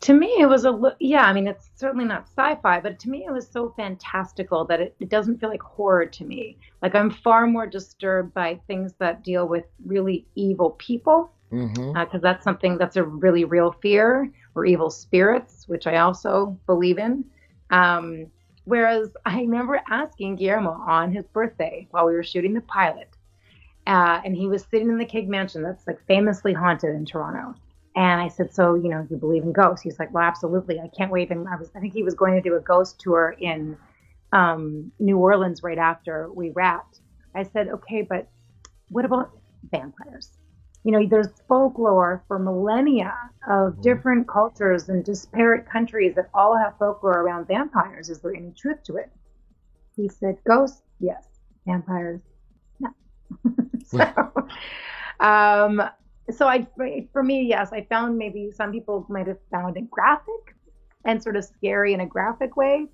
[0.00, 3.24] To me it was a yeah i mean it's certainly not sci-fi but to me
[3.26, 6.58] it was so fantastical that it, it doesn't feel like horror to me.
[6.82, 11.92] Like i'm far more disturbed by things that deal with really evil people Mm-hmm.
[11.92, 16.98] because that's something that's a really real fear or evil spirits which i also believe
[16.98, 17.24] in.
[17.70, 18.26] Um,
[18.64, 23.08] whereas i remember asking guillermo on his birthday while we were shooting the pilot
[23.86, 27.54] uh, and he was sitting in the keg mansion that's like famously haunted in toronto
[27.96, 29.82] and I said, so, you know, you believe in ghosts?
[29.82, 30.78] He's like, well, absolutely.
[30.78, 31.30] I can't wait.
[31.30, 33.78] And I was, I think he was going to do a ghost tour in
[34.32, 37.00] um, New Orleans right after we wrapped.
[37.34, 38.28] I said, okay, but
[38.90, 39.30] what about
[39.70, 40.30] vampires?
[40.84, 43.16] You know, there's folklore for millennia
[43.48, 48.10] of different cultures and disparate countries that all have folklore around vampires.
[48.10, 49.10] Is there any truth to it?
[49.96, 51.24] He said, ghosts, yes.
[51.66, 52.20] Vampires,
[52.78, 52.90] no.
[53.86, 54.00] so,
[55.18, 55.82] um,
[56.30, 56.66] so I,
[57.12, 60.54] for me, yes, I found maybe some people might have found it graphic
[61.04, 62.86] and sort of scary in a graphic way,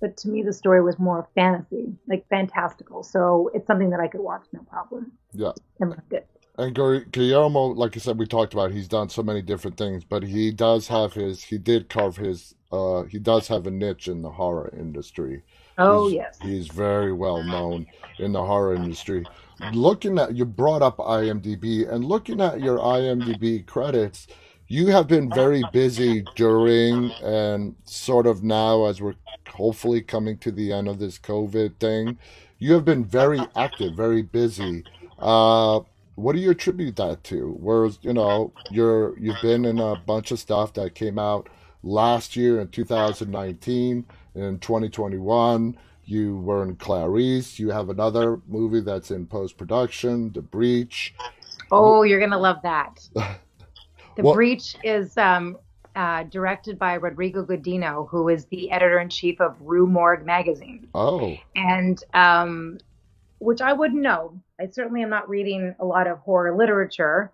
[0.00, 3.02] but to me the story was more fantasy, like fantastical.
[3.02, 5.52] So it's something that I could watch no problem Yeah.
[5.78, 6.26] and loved it.
[6.58, 8.70] And Guillermo, like I said, we talked about.
[8.72, 11.44] He's done so many different things, but he does have his.
[11.44, 12.54] He did carve his.
[12.70, 15.42] Uh, he does have a niche in the horror industry.
[15.80, 17.86] Oh He's- yes, He's very well known
[18.18, 19.24] in the horror industry.
[19.72, 24.26] Looking at you brought up IMDb and looking at your IMDb credits,
[24.68, 29.16] you have been very busy during and sort of now as we're
[29.48, 32.16] hopefully coming to the end of this COVID thing.
[32.58, 34.84] You have been very active, very busy.
[35.18, 35.80] Uh,
[36.14, 37.56] what do you attribute that to?
[37.58, 41.48] Whereas, you know, you're you've been in a bunch of stuff that came out
[41.82, 44.04] last year in 2019,
[44.34, 45.76] in 2021.
[46.04, 47.58] You were in Clarice.
[47.58, 51.14] You have another movie that's in post production, The Breach.
[51.70, 53.08] Oh, you're gonna love that.
[54.16, 54.34] The What?
[54.34, 55.56] Breach is um,
[55.94, 60.88] uh, directed by Rodrigo Gudiño, who is the editor in chief of Rue Morgue magazine,
[60.94, 62.78] Oh, and um,
[63.38, 64.36] which I wouldn't know.
[64.60, 67.30] I certainly am not reading a lot of horror literature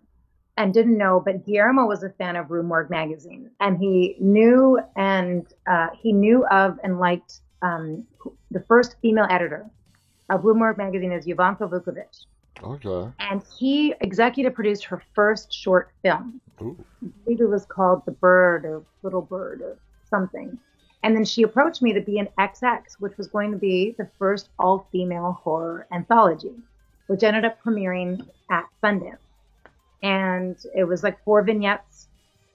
[0.57, 4.78] and didn't know, but Guillermo was a fan of Rue Morgue magazine, and he knew
[4.96, 8.07] and uh, he knew of and liked um,
[8.50, 9.66] the first female editor
[10.30, 12.24] of Rue Morgue magazine is Jovanka Vuckovic,
[12.62, 13.12] okay.
[13.20, 16.40] and he executive produced her first short film.
[16.62, 19.76] Ooh, I believe it was called The Bird or Little Bird or
[20.09, 20.59] something.
[21.02, 24.09] And then she approached me to be an XX, which was going to be the
[24.18, 26.54] first all female horror anthology,
[27.07, 29.18] which ended up premiering at Sundance.
[30.07, 32.07] And it was like four vignettes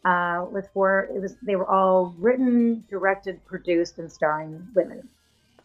[0.05, 5.07] uh, with four, it was, they were all written, directed, produced, and starring women,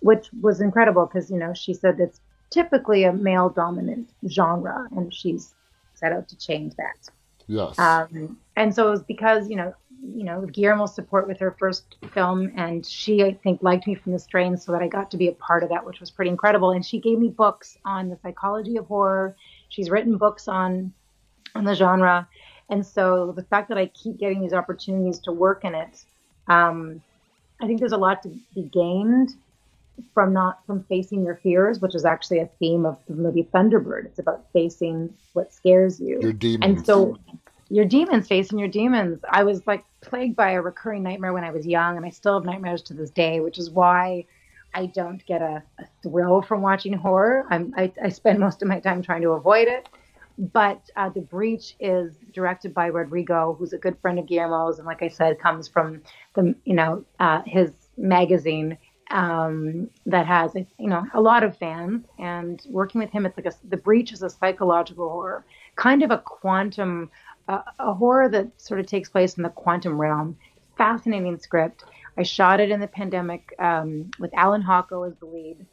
[0.01, 2.21] which was incredible because, you know, she said it's
[2.51, 5.55] typically a male dominant genre and she's
[5.95, 7.09] set out to change that.
[7.47, 7.79] yes.
[7.79, 9.73] Um, and so it was because, you know,
[10.15, 14.13] you know, Guillermo's support with her first film, and she, I think, liked me from
[14.13, 16.31] the strain, so that I got to be a part of that, which was pretty
[16.31, 16.73] incredible.
[16.73, 19.37] And she gave me books on the psychology of horror.
[19.71, 20.93] She's written books on
[21.57, 22.29] on the genre,
[22.69, 26.05] and so the fact that I keep getting these opportunities to work in it,
[26.49, 27.03] um,
[27.61, 29.35] I think there's a lot to be gained
[30.13, 34.07] from not from facing your fears, which is actually a theme of the movie Thunderbird.
[34.07, 36.21] It's about facing what scares you.
[36.21, 36.33] Your
[36.63, 37.19] And so
[37.69, 39.21] your demons, facing your demons.
[39.29, 42.35] I was like plagued by a recurring nightmare when I was young, and I still
[42.35, 44.27] have nightmares to this day, which is why
[44.75, 47.47] I don't get a, a thrill from watching horror.
[47.51, 49.89] I'm, I, I spend most of my time trying to avoid it.
[50.39, 54.87] But uh, The Breach is directed by Rodrigo, who's a good friend of Guillermo's, and
[54.87, 56.03] like I said, comes from
[56.35, 58.77] the you know uh, his magazine
[59.11, 62.05] um, that has you know a lot of fans.
[62.19, 65.45] And working with him, it's like a, The Breach is a psychological horror,
[65.77, 67.11] kind of a quantum,
[67.49, 70.37] uh, a horror that sort of takes place in the quantum realm.
[70.77, 71.85] Fascinating script.
[72.19, 75.67] I shot it in the pandemic um, with Allan Hawco as the lead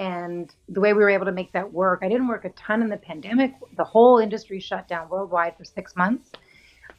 [0.00, 2.00] and the way we were able to make that work.
[2.02, 3.52] I didn't work a ton in the pandemic.
[3.76, 6.30] The whole industry shut down worldwide for six months.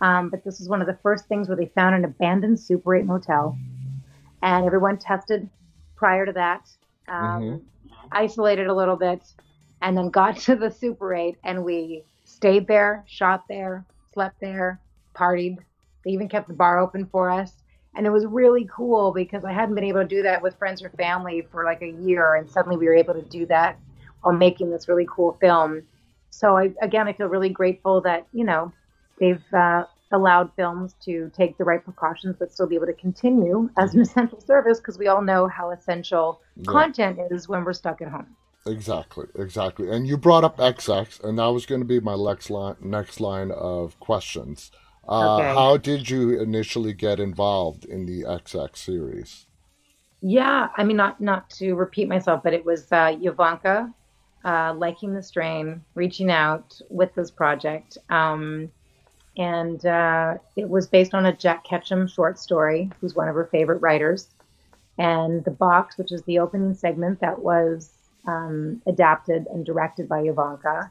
[0.01, 2.95] Um, but this was one of the first things where they found an abandoned Super
[2.95, 3.57] 8 motel,
[4.43, 5.49] and everyone tested
[5.95, 6.69] prior to that,
[7.07, 7.61] um,
[8.11, 9.33] isolated a little bit,
[9.81, 13.83] and then got to the Super 8, and we stayed there, shot there,
[14.13, 14.79] slept there,
[15.15, 15.57] partied.
[16.05, 17.51] They even kept the bar open for us.
[17.93, 20.81] And it was really cool because I hadn't been able to do that with friends
[20.81, 23.77] or family for like a year, and suddenly we were able to do that
[24.21, 25.83] while making this really cool film.
[26.29, 28.71] So I, again, I feel really grateful that you know
[29.19, 33.69] they've uh, allowed films to take the right precautions but still be able to continue
[33.77, 36.71] as an essential service because we all know how essential Yeah.
[36.71, 38.35] content is when we're stuck at home.
[38.65, 39.89] Exactly, exactly.
[39.89, 43.19] And you brought up XX, and that was going to be my next line, next
[43.19, 44.71] line of questions.
[45.07, 45.53] Uh, Okay.
[45.53, 49.45] How did you initially get involved in the XX series?
[50.21, 53.91] Yeah, I mean, not not to repeat myself, but it was uh, Jovanka
[54.45, 58.71] uh, liking the strain, reaching out with this project, um,
[59.37, 63.45] and uh, it was based on a Jack Ketchum short story, who's one of her
[63.51, 64.27] favorite writers,
[64.99, 67.91] and the box, which is the opening segment that was
[68.27, 70.89] um, adapted and directed by Jovanka.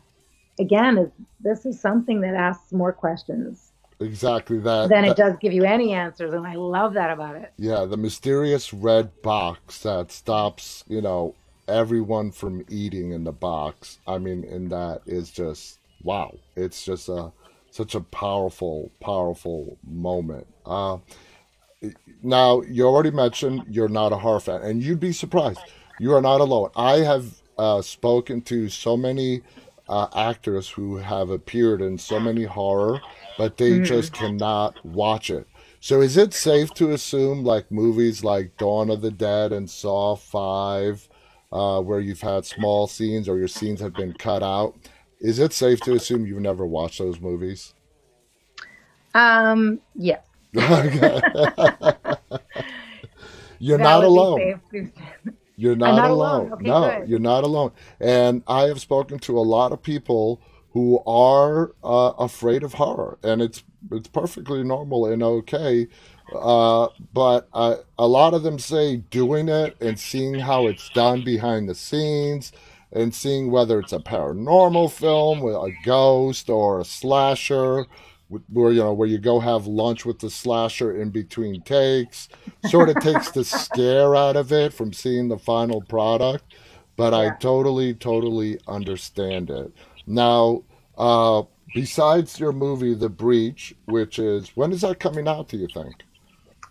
[0.58, 3.69] Again, this is something that asks more questions
[4.00, 4.88] Exactly that.
[4.88, 7.52] that- it does give you any answers, and I love that about it.
[7.58, 11.34] Yeah, the mysterious red box that stops, you know,
[11.68, 13.98] everyone from eating in the box.
[14.06, 16.34] I mean, and that is just wow.
[16.56, 17.32] It's just a
[17.70, 20.46] such a powerful, powerful moment.
[20.66, 20.98] Uh,
[22.22, 25.60] now you already mentioned you're not a horror fan, and you'd be surprised.
[25.98, 26.70] You are not alone.
[26.74, 29.42] I have uh, spoken to so many
[29.88, 33.00] uh, actors who have appeared in so many horror,
[33.40, 33.86] but they Mhm.
[33.86, 35.46] just cannot watch it.
[35.80, 40.14] So is it safe to assume like movies like Dawn of the Dead and Saw
[40.14, 41.08] 5
[41.50, 44.74] uh, where you've had small scenes or your scenes have been cut out,
[45.20, 47.72] is it safe to assume you've never watched those movies?
[49.14, 50.20] Um, yes.
[50.52, 50.68] You're
[53.78, 54.60] That not alone.
[55.56, 56.46] You're not, not alone.
[56.48, 56.52] alone.
[56.52, 57.08] Okay, no, good.
[57.08, 57.72] you're not alone.
[58.00, 60.42] And I have spoken to a lot of people
[60.72, 65.88] who are uh, afraid of horror, and it's it's perfectly normal and okay.
[66.34, 71.24] Uh, but uh, a lot of them say doing it and seeing how it's done
[71.24, 72.52] behind the scenes,
[72.92, 77.86] and seeing whether it's a paranormal film with a ghost or a slasher
[78.48, 82.28] where you know where you go have lunch with the slasher in between takes
[82.62, 86.44] sort of takes the scare out of it from seeing the final product
[86.96, 89.72] but i totally totally understand it
[90.10, 90.62] now
[90.98, 91.42] uh
[91.74, 96.04] besides your movie the breach which is when is that coming out do you think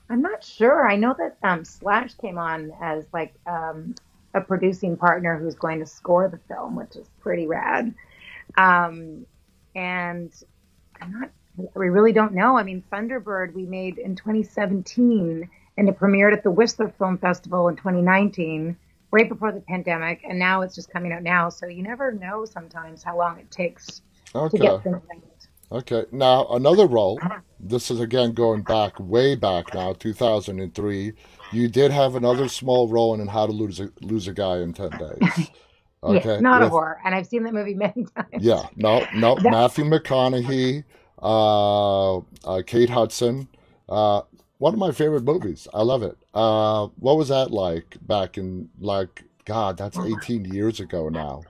[0.09, 0.89] I'm not sure.
[0.89, 3.93] I know that um, Slash came on as like um,
[4.33, 7.93] a producing partner who's going to score the film, which is pretty rad.
[8.57, 9.25] Um,
[9.75, 10.31] and
[10.99, 11.29] I'm not.
[11.75, 12.57] We really don't know.
[12.57, 17.67] I mean, Thunderbird we made in 2017, and it premiered at the Whistler Film Festival
[17.67, 18.77] in 2019,
[19.11, 21.49] right before the pandemic, and now it's just coming out now.
[21.49, 24.01] So you never know sometimes how long it takes
[24.51, 25.03] to okay get things.
[25.71, 26.05] Okay.
[26.11, 27.25] Now another role.
[27.59, 31.13] This is again going back way back now, 2003.
[31.51, 34.73] You did have another small role in How to Lose a Lose a Guy in
[34.73, 35.51] 10 Days.
[36.05, 36.39] Yeah, Okay.
[36.39, 38.29] not a With horror, and I've seen that movie many times.
[38.35, 40.83] yeah, no, no, Matthew McConaughey,
[41.21, 43.47] uh, uh, Kate Hudson.
[43.87, 44.21] Uh,
[44.59, 45.67] one of my favorite movies.
[45.73, 46.17] I love it.
[46.33, 49.77] Uh, what was that like back in like God?
[49.77, 51.41] That's 18 years ago now.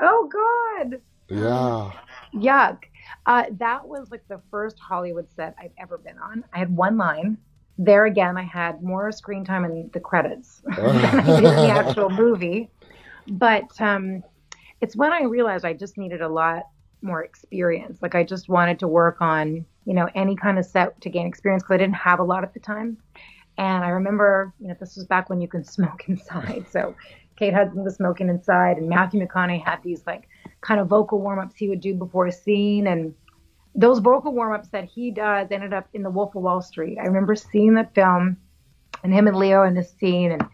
[0.00, 1.00] oh God.
[1.28, 1.92] Yeah.
[2.34, 2.78] Yuck.
[3.26, 6.44] Uh, that was like the first Hollywood set I've ever been on.
[6.52, 7.36] I had one line.
[7.78, 11.68] There again, I had more screen time in the credits than I did in the
[11.70, 12.68] actual movie.
[13.28, 14.22] But um,
[14.80, 16.64] it's when I realized I just needed a lot
[17.00, 18.00] more experience.
[18.02, 21.26] Like I just wanted to work on, you know, any kind of set to gain
[21.26, 22.98] experience because I didn't have a lot at the time.
[23.58, 26.66] And I remember, you know, this was back when you can smoke inside.
[26.70, 26.94] So
[27.36, 30.28] Kate Hudson was smoking inside, and Matthew McConaughey had these like
[30.60, 32.86] kind of vocal warm ups he would do before a scene.
[32.86, 33.14] And
[33.74, 36.98] those vocal warm ups that he does ended up in The Wolf of Wall Street.
[36.98, 38.36] I remember seeing that film
[39.02, 40.46] and him and Leo in this scene, and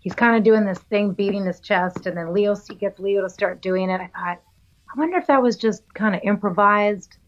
[0.00, 3.22] he's kind of doing this thing, beating his chest, and then Leo he gets Leo
[3.22, 4.00] to start doing it.
[4.00, 4.42] I thought,
[4.94, 7.18] I wonder if that was just kind of improvised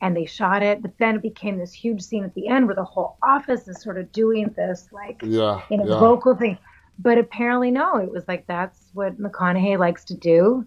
[0.00, 2.74] and they shot it, but then it became this huge scene at the end where
[2.74, 5.60] the whole office is sort of doing this like Yeah.
[5.70, 5.98] you know Yeah.
[5.98, 6.58] vocal thing.
[7.00, 10.66] But apparently no, it was like that's what McConaughey likes to do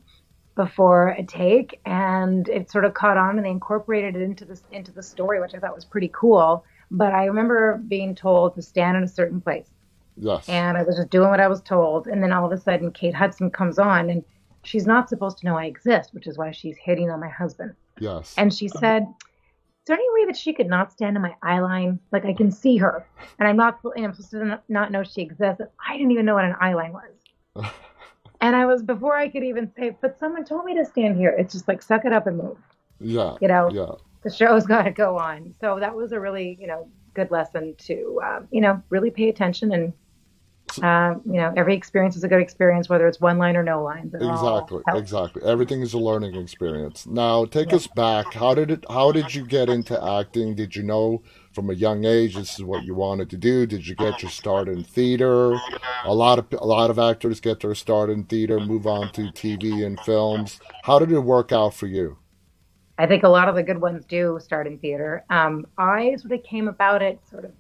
[0.55, 4.63] before a take, and it sort of caught on, and they incorporated it into this
[4.71, 6.65] into the story, which I thought was pretty cool.
[6.89, 9.69] But I remember being told to stand in a certain place,
[10.17, 10.47] Yes.
[10.49, 12.91] and I was just doing what I was told, and then all of a sudden
[12.91, 14.23] Kate Hudson comes on, and
[14.63, 17.73] she's not supposed to know I exist, which is why she's hitting on my husband.
[17.99, 18.33] Yes.
[18.37, 21.59] And she said, Is there any way that she could not stand in my eye
[21.59, 21.99] line?
[22.11, 23.05] Like I can see her,
[23.39, 25.61] and I'm not, and I'm supposed to not- know she exists.
[25.87, 27.65] I didn't even know what an eye line was.
[28.43, 31.29] And I was, before I could even say, But someone told me to stand here.
[31.37, 32.57] It's just like, suck it up and move.
[32.99, 33.37] Yeah.
[33.39, 33.91] You know, Yeah.
[34.23, 35.53] the show's got to go on.
[35.61, 39.29] So that was a really, you know, good lesson to, um, you know, really pay
[39.29, 39.93] attention and,
[40.79, 43.83] um, you know, every experience is a good experience, whether it's one line or no
[43.83, 44.11] line.
[44.13, 45.41] Exactly, exactly.
[45.43, 47.05] Everything is a learning experience.
[47.07, 47.77] Now, take Yeah.
[47.77, 48.33] us back.
[48.33, 48.85] How did it?
[48.89, 50.55] How did you get into acting?
[50.55, 53.65] Did you know from a young age this is what you wanted to do?
[53.65, 55.63] Did you get your start in theater?
[56.05, 59.29] A lot of a lot of actors get their start in theater, move on to
[59.29, 60.59] TV and films.
[60.83, 62.17] How did it work out for you?
[62.97, 65.25] I think a lot of the good ones do start in theater.
[65.29, 67.51] Um, I sort of came about it sort of,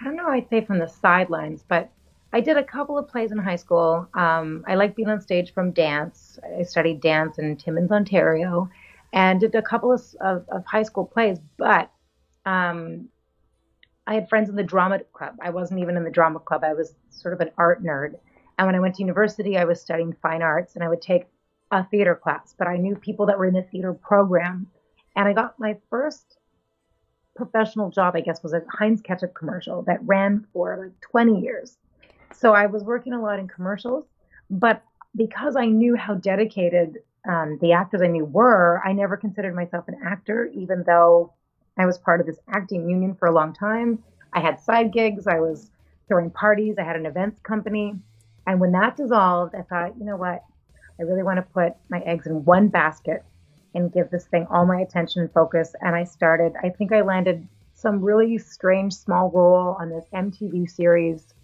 [0.00, 1.90] I don't know, I'd say from the sidelines, but
[2.32, 4.06] I did a couple of plays in high school.
[4.14, 6.38] Um, I like being on stage from dance.
[6.58, 8.68] I studied dance in Timmins, Ontario,
[9.12, 11.90] and did a couple of, of, of high school plays, but
[12.44, 13.08] um,
[14.06, 15.36] I had friends in the drama club.
[15.40, 16.64] I wasn't even in the drama club.
[16.64, 18.14] I was sort of an art nerd.
[18.58, 21.26] And when I went to university, I was studying fine arts and I would take
[21.70, 24.66] a theater class, but I knew people that were in the theater program.
[25.16, 26.38] And I got my first
[27.36, 31.76] professional job, I guess, was a Heinz ketchup commercial that ran for like 20 years.
[32.32, 34.04] So I was working a lot in commercials,
[34.50, 34.82] but
[35.16, 36.98] because I knew how dedicated
[37.28, 41.32] um, the actors I knew were, I never considered myself an actor, even though
[41.76, 44.02] I was part of this acting union for a long time.
[44.32, 45.70] I had side gigs, I was
[46.06, 47.94] throwing parties, I had an events company.
[48.46, 50.42] And when that dissolved, I thought, you know what?
[50.98, 53.24] I really want to put my eggs in one basket
[53.74, 55.74] and give this thing all my attention and focus.
[55.80, 60.68] And I started, I think I landed some really strange small role on this MTV
[60.68, 61.34] series.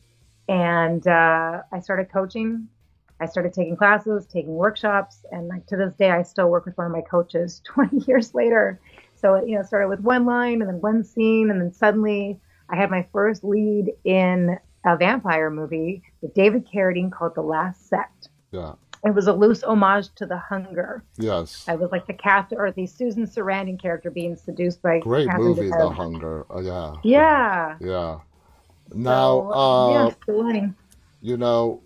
[0.48, 2.68] And uh, I started coaching.
[3.20, 5.24] I started taking classes, taking workshops.
[5.30, 8.34] And like to this day, I still work with one of my coaches 20 years
[8.34, 8.80] later.
[9.14, 11.50] So, it, you know, started with one line and then one scene.
[11.50, 12.38] And then suddenly
[12.68, 17.88] I had my first lead in a vampire movie with David Carradine called The Last
[17.88, 18.28] Sect.
[18.50, 18.74] Yeah.
[19.04, 21.04] It was a loose homage to The Hunger.
[21.18, 21.66] Yes.
[21.68, 25.48] I was like the Catherine or the Susan Sarandon character being seduced by Great Catherine
[25.48, 26.46] movie, The Hunger.
[26.50, 26.94] Uh, yeah.
[27.02, 27.76] Yeah.
[27.80, 28.18] Yeah.
[28.92, 30.70] Now, So, uh, yeah,
[31.22, 31.82] you know,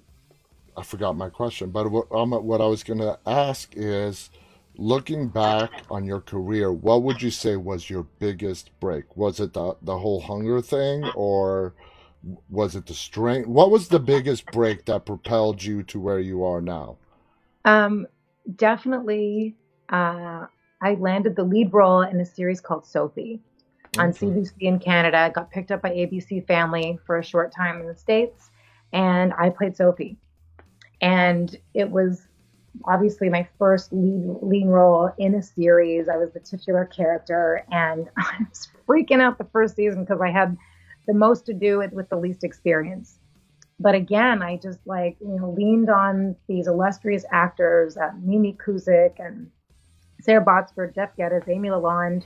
[0.77, 4.31] I forgot my question, but what, um, what I was going to ask is
[4.77, 9.17] looking back on your career, what would you say was your biggest break?
[9.17, 11.75] Was it the, the whole hunger thing or
[12.49, 13.49] was it the strength?
[13.49, 16.97] What was the biggest break that propelled you to where you are now?
[17.65, 18.07] Um,
[18.57, 19.57] definitely,
[19.89, 20.47] uh,
[20.81, 23.41] I landed the lead role in a series called Sophie
[23.99, 25.31] on CBC in Canada.
[25.35, 28.51] Got picked up by ABC Family for a short time in the States,
[28.93, 30.17] and I played Sophie.
[31.01, 32.27] And it was
[32.85, 36.09] obviously my first lead lead role in a series.
[36.09, 40.31] I was the titular character, and I was freaking out the first season because I
[40.31, 40.57] had
[41.07, 43.19] the most to do with, with the least experience.
[43.81, 49.15] But again, I just like you know leaned on these illustrious actors, uh, Mimi Kuzyk
[49.19, 49.51] and
[50.21, 52.25] Sarah Botsford, Jeff Geddes, Amy Lalonde,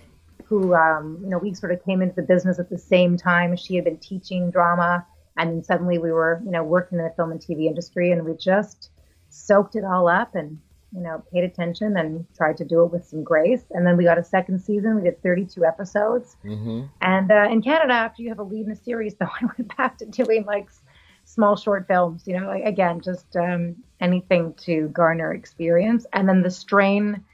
[0.49, 3.57] who um, you know we sort of came into the business at the same time.
[3.57, 7.13] She had been teaching drama, and then suddenly we were you know working in the
[7.17, 8.91] film and TV industry, and we just
[9.31, 10.59] soaked it all up and
[10.95, 13.65] you know paid attention and tried to do it with some grace.
[13.71, 14.97] And then we got a second season.
[14.97, 16.83] We did 32 episodes, Mm-hmm.
[17.01, 19.77] and uh, in Canada, after you have a lead in a series, though, I went
[19.77, 20.69] back to doing like
[21.25, 22.25] small short films.
[22.27, 26.05] You know, like, again, just um, anything to garner experience.
[26.13, 27.25] And then the strain,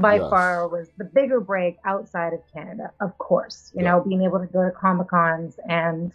[0.00, 0.30] by Yes.
[0.30, 2.92] far, was the bigger break outside of Canada.
[3.00, 6.12] Of course, you know, being able to go to comic cons and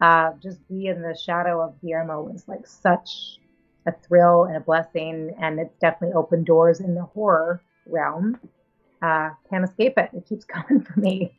[0.00, 3.38] uh, just be in the shadow of Guillermo was like such
[3.86, 8.38] a thrill and a blessing, and it's definitely opened doors in the horror realm.
[9.02, 10.10] Uh, can't escape it.
[10.12, 11.38] It keeps coming for me.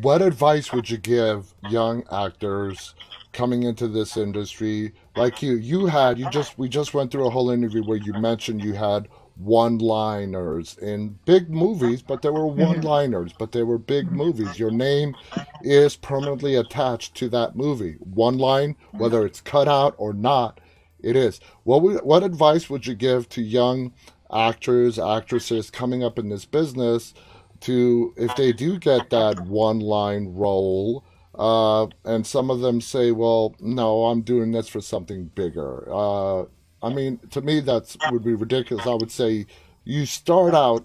[0.00, 2.94] What advice would you give young actors
[3.32, 5.56] coming into this industry like you?
[5.56, 8.74] You had you just we just went through a whole interview where you mentioned you
[8.74, 9.08] had
[9.38, 14.58] one-liners in big movies, but they were one-liners, but they were big movies.
[14.58, 15.14] Your name
[15.62, 17.96] is permanently attached to that movie.
[18.00, 20.60] One line, whether it's cut out or not,
[21.00, 21.40] it is.
[21.64, 23.92] What would, what advice would you give to young
[24.32, 27.14] actors, actresses coming up in this business
[27.60, 33.10] to if they do get that one line role uh, and some of them say
[33.10, 36.44] well no i'm doing this for something bigger uh,
[36.82, 38.86] i mean to me that would be ridiculous.
[38.86, 39.46] I would say
[39.84, 40.84] you start out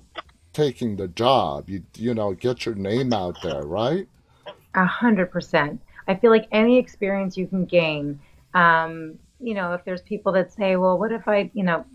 [0.53, 1.69] taking the job.
[1.69, 4.07] You you know get your name out there right?
[4.75, 5.81] A hundred percent.
[6.07, 8.19] I feel like any experience you can gain,
[8.53, 11.85] um, you know, if there's people that say, well, what if I, you know,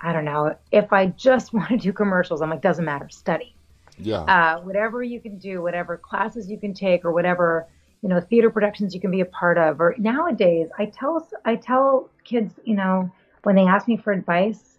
[0.00, 3.54] I don't know, if I just want to do commercials, I'm like, doesn't matter, study.
[3.98, 4.20] yeah.
[4.22, 7.66] Uh, whatever you can do, whatever classes you can take, or whatever,
[8.02, 9.80] you know, theater productions you can be a part of.
[9.80, 13.10] Or nowadays, I tell, I tell kids, you know,
[13.42, 14.78] when they ask me for advice,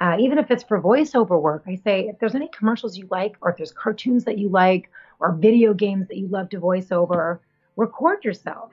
[0.00, 3.36] uh, even if it's for voiceover work, I say, if there's any commercials you like,
[3.40, 6.90] or if there's cartoons that you like, or video games that you love to voice
[6.90, 7.40] over,
[7.76, 8.72] record yourself.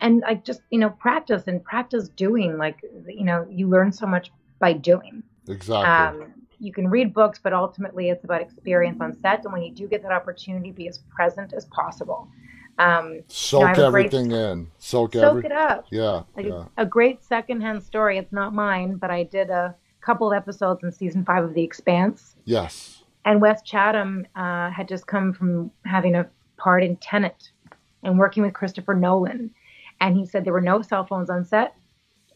[0.00, 2.58] And like just, you know, practice and practice doing.
[2.58, 5.22] Like, you know, you learn so much by doing.
[5.48, 9.44] exactly Um, you can read books, but ultimately it's about experience on set.
[9.44, 12.28] And when you do get that opportunity, be as present as possible.
[12.78, 15.86] Um, soak I have a great- everything in soak, soak every it up.
[15.90, 18.18] yeah Like yeah a great secondhand story.
[18.18, 21.62] It's not mine, but I did a couple of episodes in season five of The
[21.62, 22.36] Expanse.
[22.44, 27.50] yes And Wes Chatham uh, had just come from having a part in Tenet
[28.02, 29.50] and working with Christopher Nolan.
[30.00, 31.74] And he said there were no cell phones on set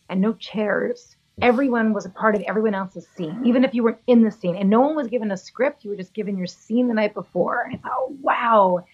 [0.08, 1.16] and no chairs.
[1.42, 4.56] Everyone was a part of everyone else's scene, even if you were in the scene.
[4.56, 5.84] And no one was given a script.
[5.84, 7.62] You were just given your scene the night before.
[7.62, 8.84] And I thought, wow.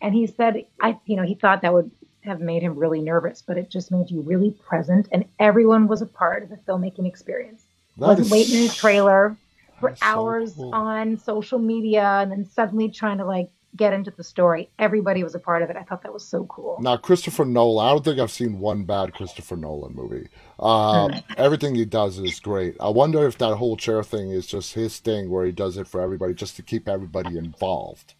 [0.00, 1.90] And he said, I, you know, he thought that would
[2.22, 5.08] have made him really nervous, but it just made you really present.
[5.12, 7.64] And everyone was a part of the filmmaking experience
[7.96, 9.36] That wasn't is waiting in a trailer
[9.80, 10.74] for so hours cool.
[10.74, 14.68] on social media and then suddenly trying to like get into the story.
[14.78, 15.76] Everybody was a part of it.
[15.76, 16.78] I thought that was so cool.
[16.80, 20.28] Now, Christopher Nolan, I don't think I've seen one bad Christopher Nolan movie.
[20.58, 22.76] Uh, everything he does is great.
[22.80, 25.86] I wonder if that whole chair thing is just his thing where he does it
[25.86, 28.14] for everybody, just to keep everybody involved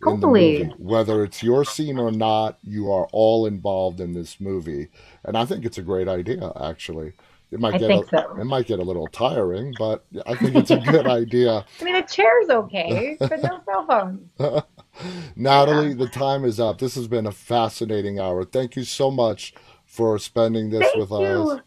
[0.00, 0.64] in the Totally.
[0.64, 0.74] movie.
[0.78, 4.88] Whether it's your scene or not, you are all involved in this movie.
[5.24, 7.12] And I think it's a great idea, actually.
[7.50, 8.36] It might I get a, so.
[8.40, 11.64] it might get a little tiring, but I think it's a good idea.
[11.80, 14.64] I mean, a chair's okay, but no cell phones.
[15.36, 16.78] Natalie, the time is up.
[16.78, 18.44] This has been a fascinating hour.
[18.44, 21.60] Thank you so much for spending this Thank with us.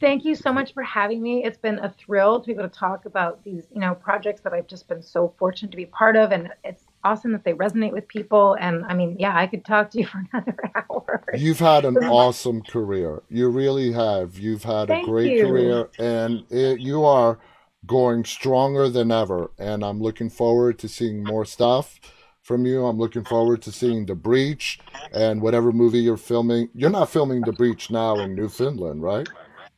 [0.00, 1.44] Thank you so much for having me.
[1.44, 4.52] It's been a thrill to be able to talk about these, you know, projects that
[4.52, 7.92] I've just been so fortunate to be part of, and it's awesome that they resonate
[7.92, 8.56] with people.
[8.60, 11.24] And I mean, yeah, I could talk to you for another hour.
[11.34, 13.22] You've had an awesome career.
[13.28, 14.38] You really have.
[14.38, 15.46] You've had Thank a great you.
[15.46, 17.38] career, and it, you are
[17.86, 19.50] going stronger than ever.
[19.58, 22.00] And I'm looking forward to seeing more stuff
[22.42, 22.84] from you.
[22.84, 24.78] I'm looking forward to seeing The Breach
[25.12, 26.68] and whatever movie you're filming.
[26.74, 29.28] You're not filming The Breach now in Newfoundland, right?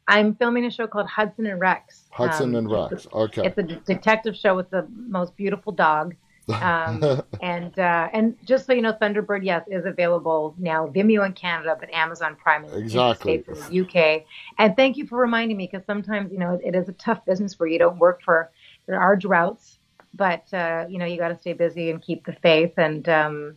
[0.07, 2.05] I'm filming a show called Hudson and Rex.
[2.11, 3.07] Hudson Um, and Rex.
[3.13, 3.43] Okay.
[3.47, 6.15] It's a detective show with the most beautiful dog.
[6.63, 10.87] Um, and uh, and just so you know, Thunderbird, yes, is available now.
[10.87, 13.39] Vimeo in Canada, but Amazon Prime in Exactly.
[13.39, 14.25] the States and the UK.
[14.59, 17.25] And thank you for reminding me because sometimes you know it, it is a tough
[17.27, 18.51] business where you don't work for.
[18.87, 19.79] There are droughts,
[20.15, 23.57] but uh, you know you got to stay busy and keep the faith and um,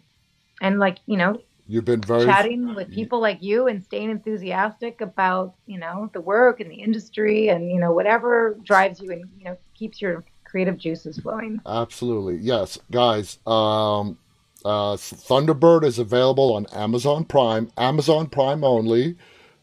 [0.61, 4.99] and like you know You've been very chatting with people like you and staying enthusiastic
[4.99, 9.23] about you know the work and the industry and you know whatever drives you and
[9.37, 11.61] you know keeps your creative juices flowing.
[11.65, 12.35] Absolutely.
[12.35, 13.39] Yes, guys.
[13.47, 14.17] Um,
[14.65, 19.15] uh, Thunderbird is available on Amazon Prime, Amazon Prime only.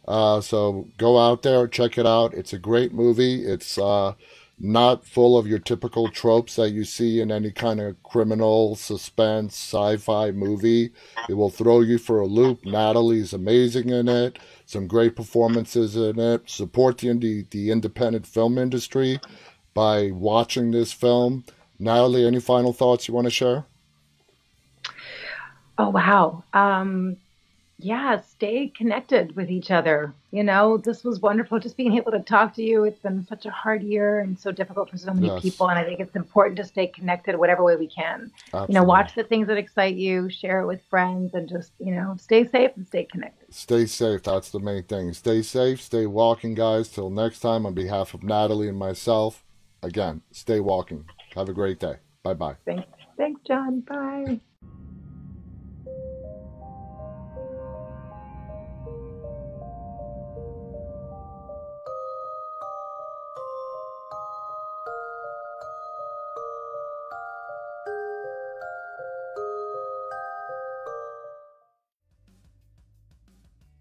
[0.08, 2.32] Uh, so go out there, check it out.
[2.32, 3.44] It's a great movie.
[3.44, 4.14] It's uh,
[4.58, 9.54] not full of your typical tropes that you see in any kind of criminal, suspense,
[9.54, 10.90] sci fi movie.
[11.28, 12.64] It will throw you for a loop.
[12.64, 16.48] Natalie's amazing in it, some great performances in it.
[16.48, 19.20] Support the, the independent film industry
[19.74, 21.44] by watching this film.
[21.78, 23.66] Natalie, any final thoughts you want to share?
[25.78, 26.44] Oh wow.
[26.52, 27.16] Um,
[27.78, 30.12] yeah, stay connected with each other.
[30.32, 32.82] You know, this was wonderful just being able to talk to you.
[32.84, 35.78] It's been such a hard year and so difficult for so many Yes, people, and
[35.78, 38.32] I think it's important to stay connected whatever way we can.
[38.68, 41.94] You know, watch the things that excite you, share it with friends, and just you
[41.94, 43.54] know, stay safe and stay connected.
[43.54, 44.24] Stay safe.
[44.24, 45.12] That's the main thing.
[45.12, 45.80] Stay safe.
[45.80, 46.88] Stay walking, guys.
[46.88, 49.44] Till next time, on behalf of Natalie and myself,
[49.82, 51.04] again, stay walking.
[51.34, 51.96] Have a great day.
[52.22, 52.56] Bye bye.
[52.64, 53.80] Thanks, thanks, John.
[53.80, 54.40] Bye.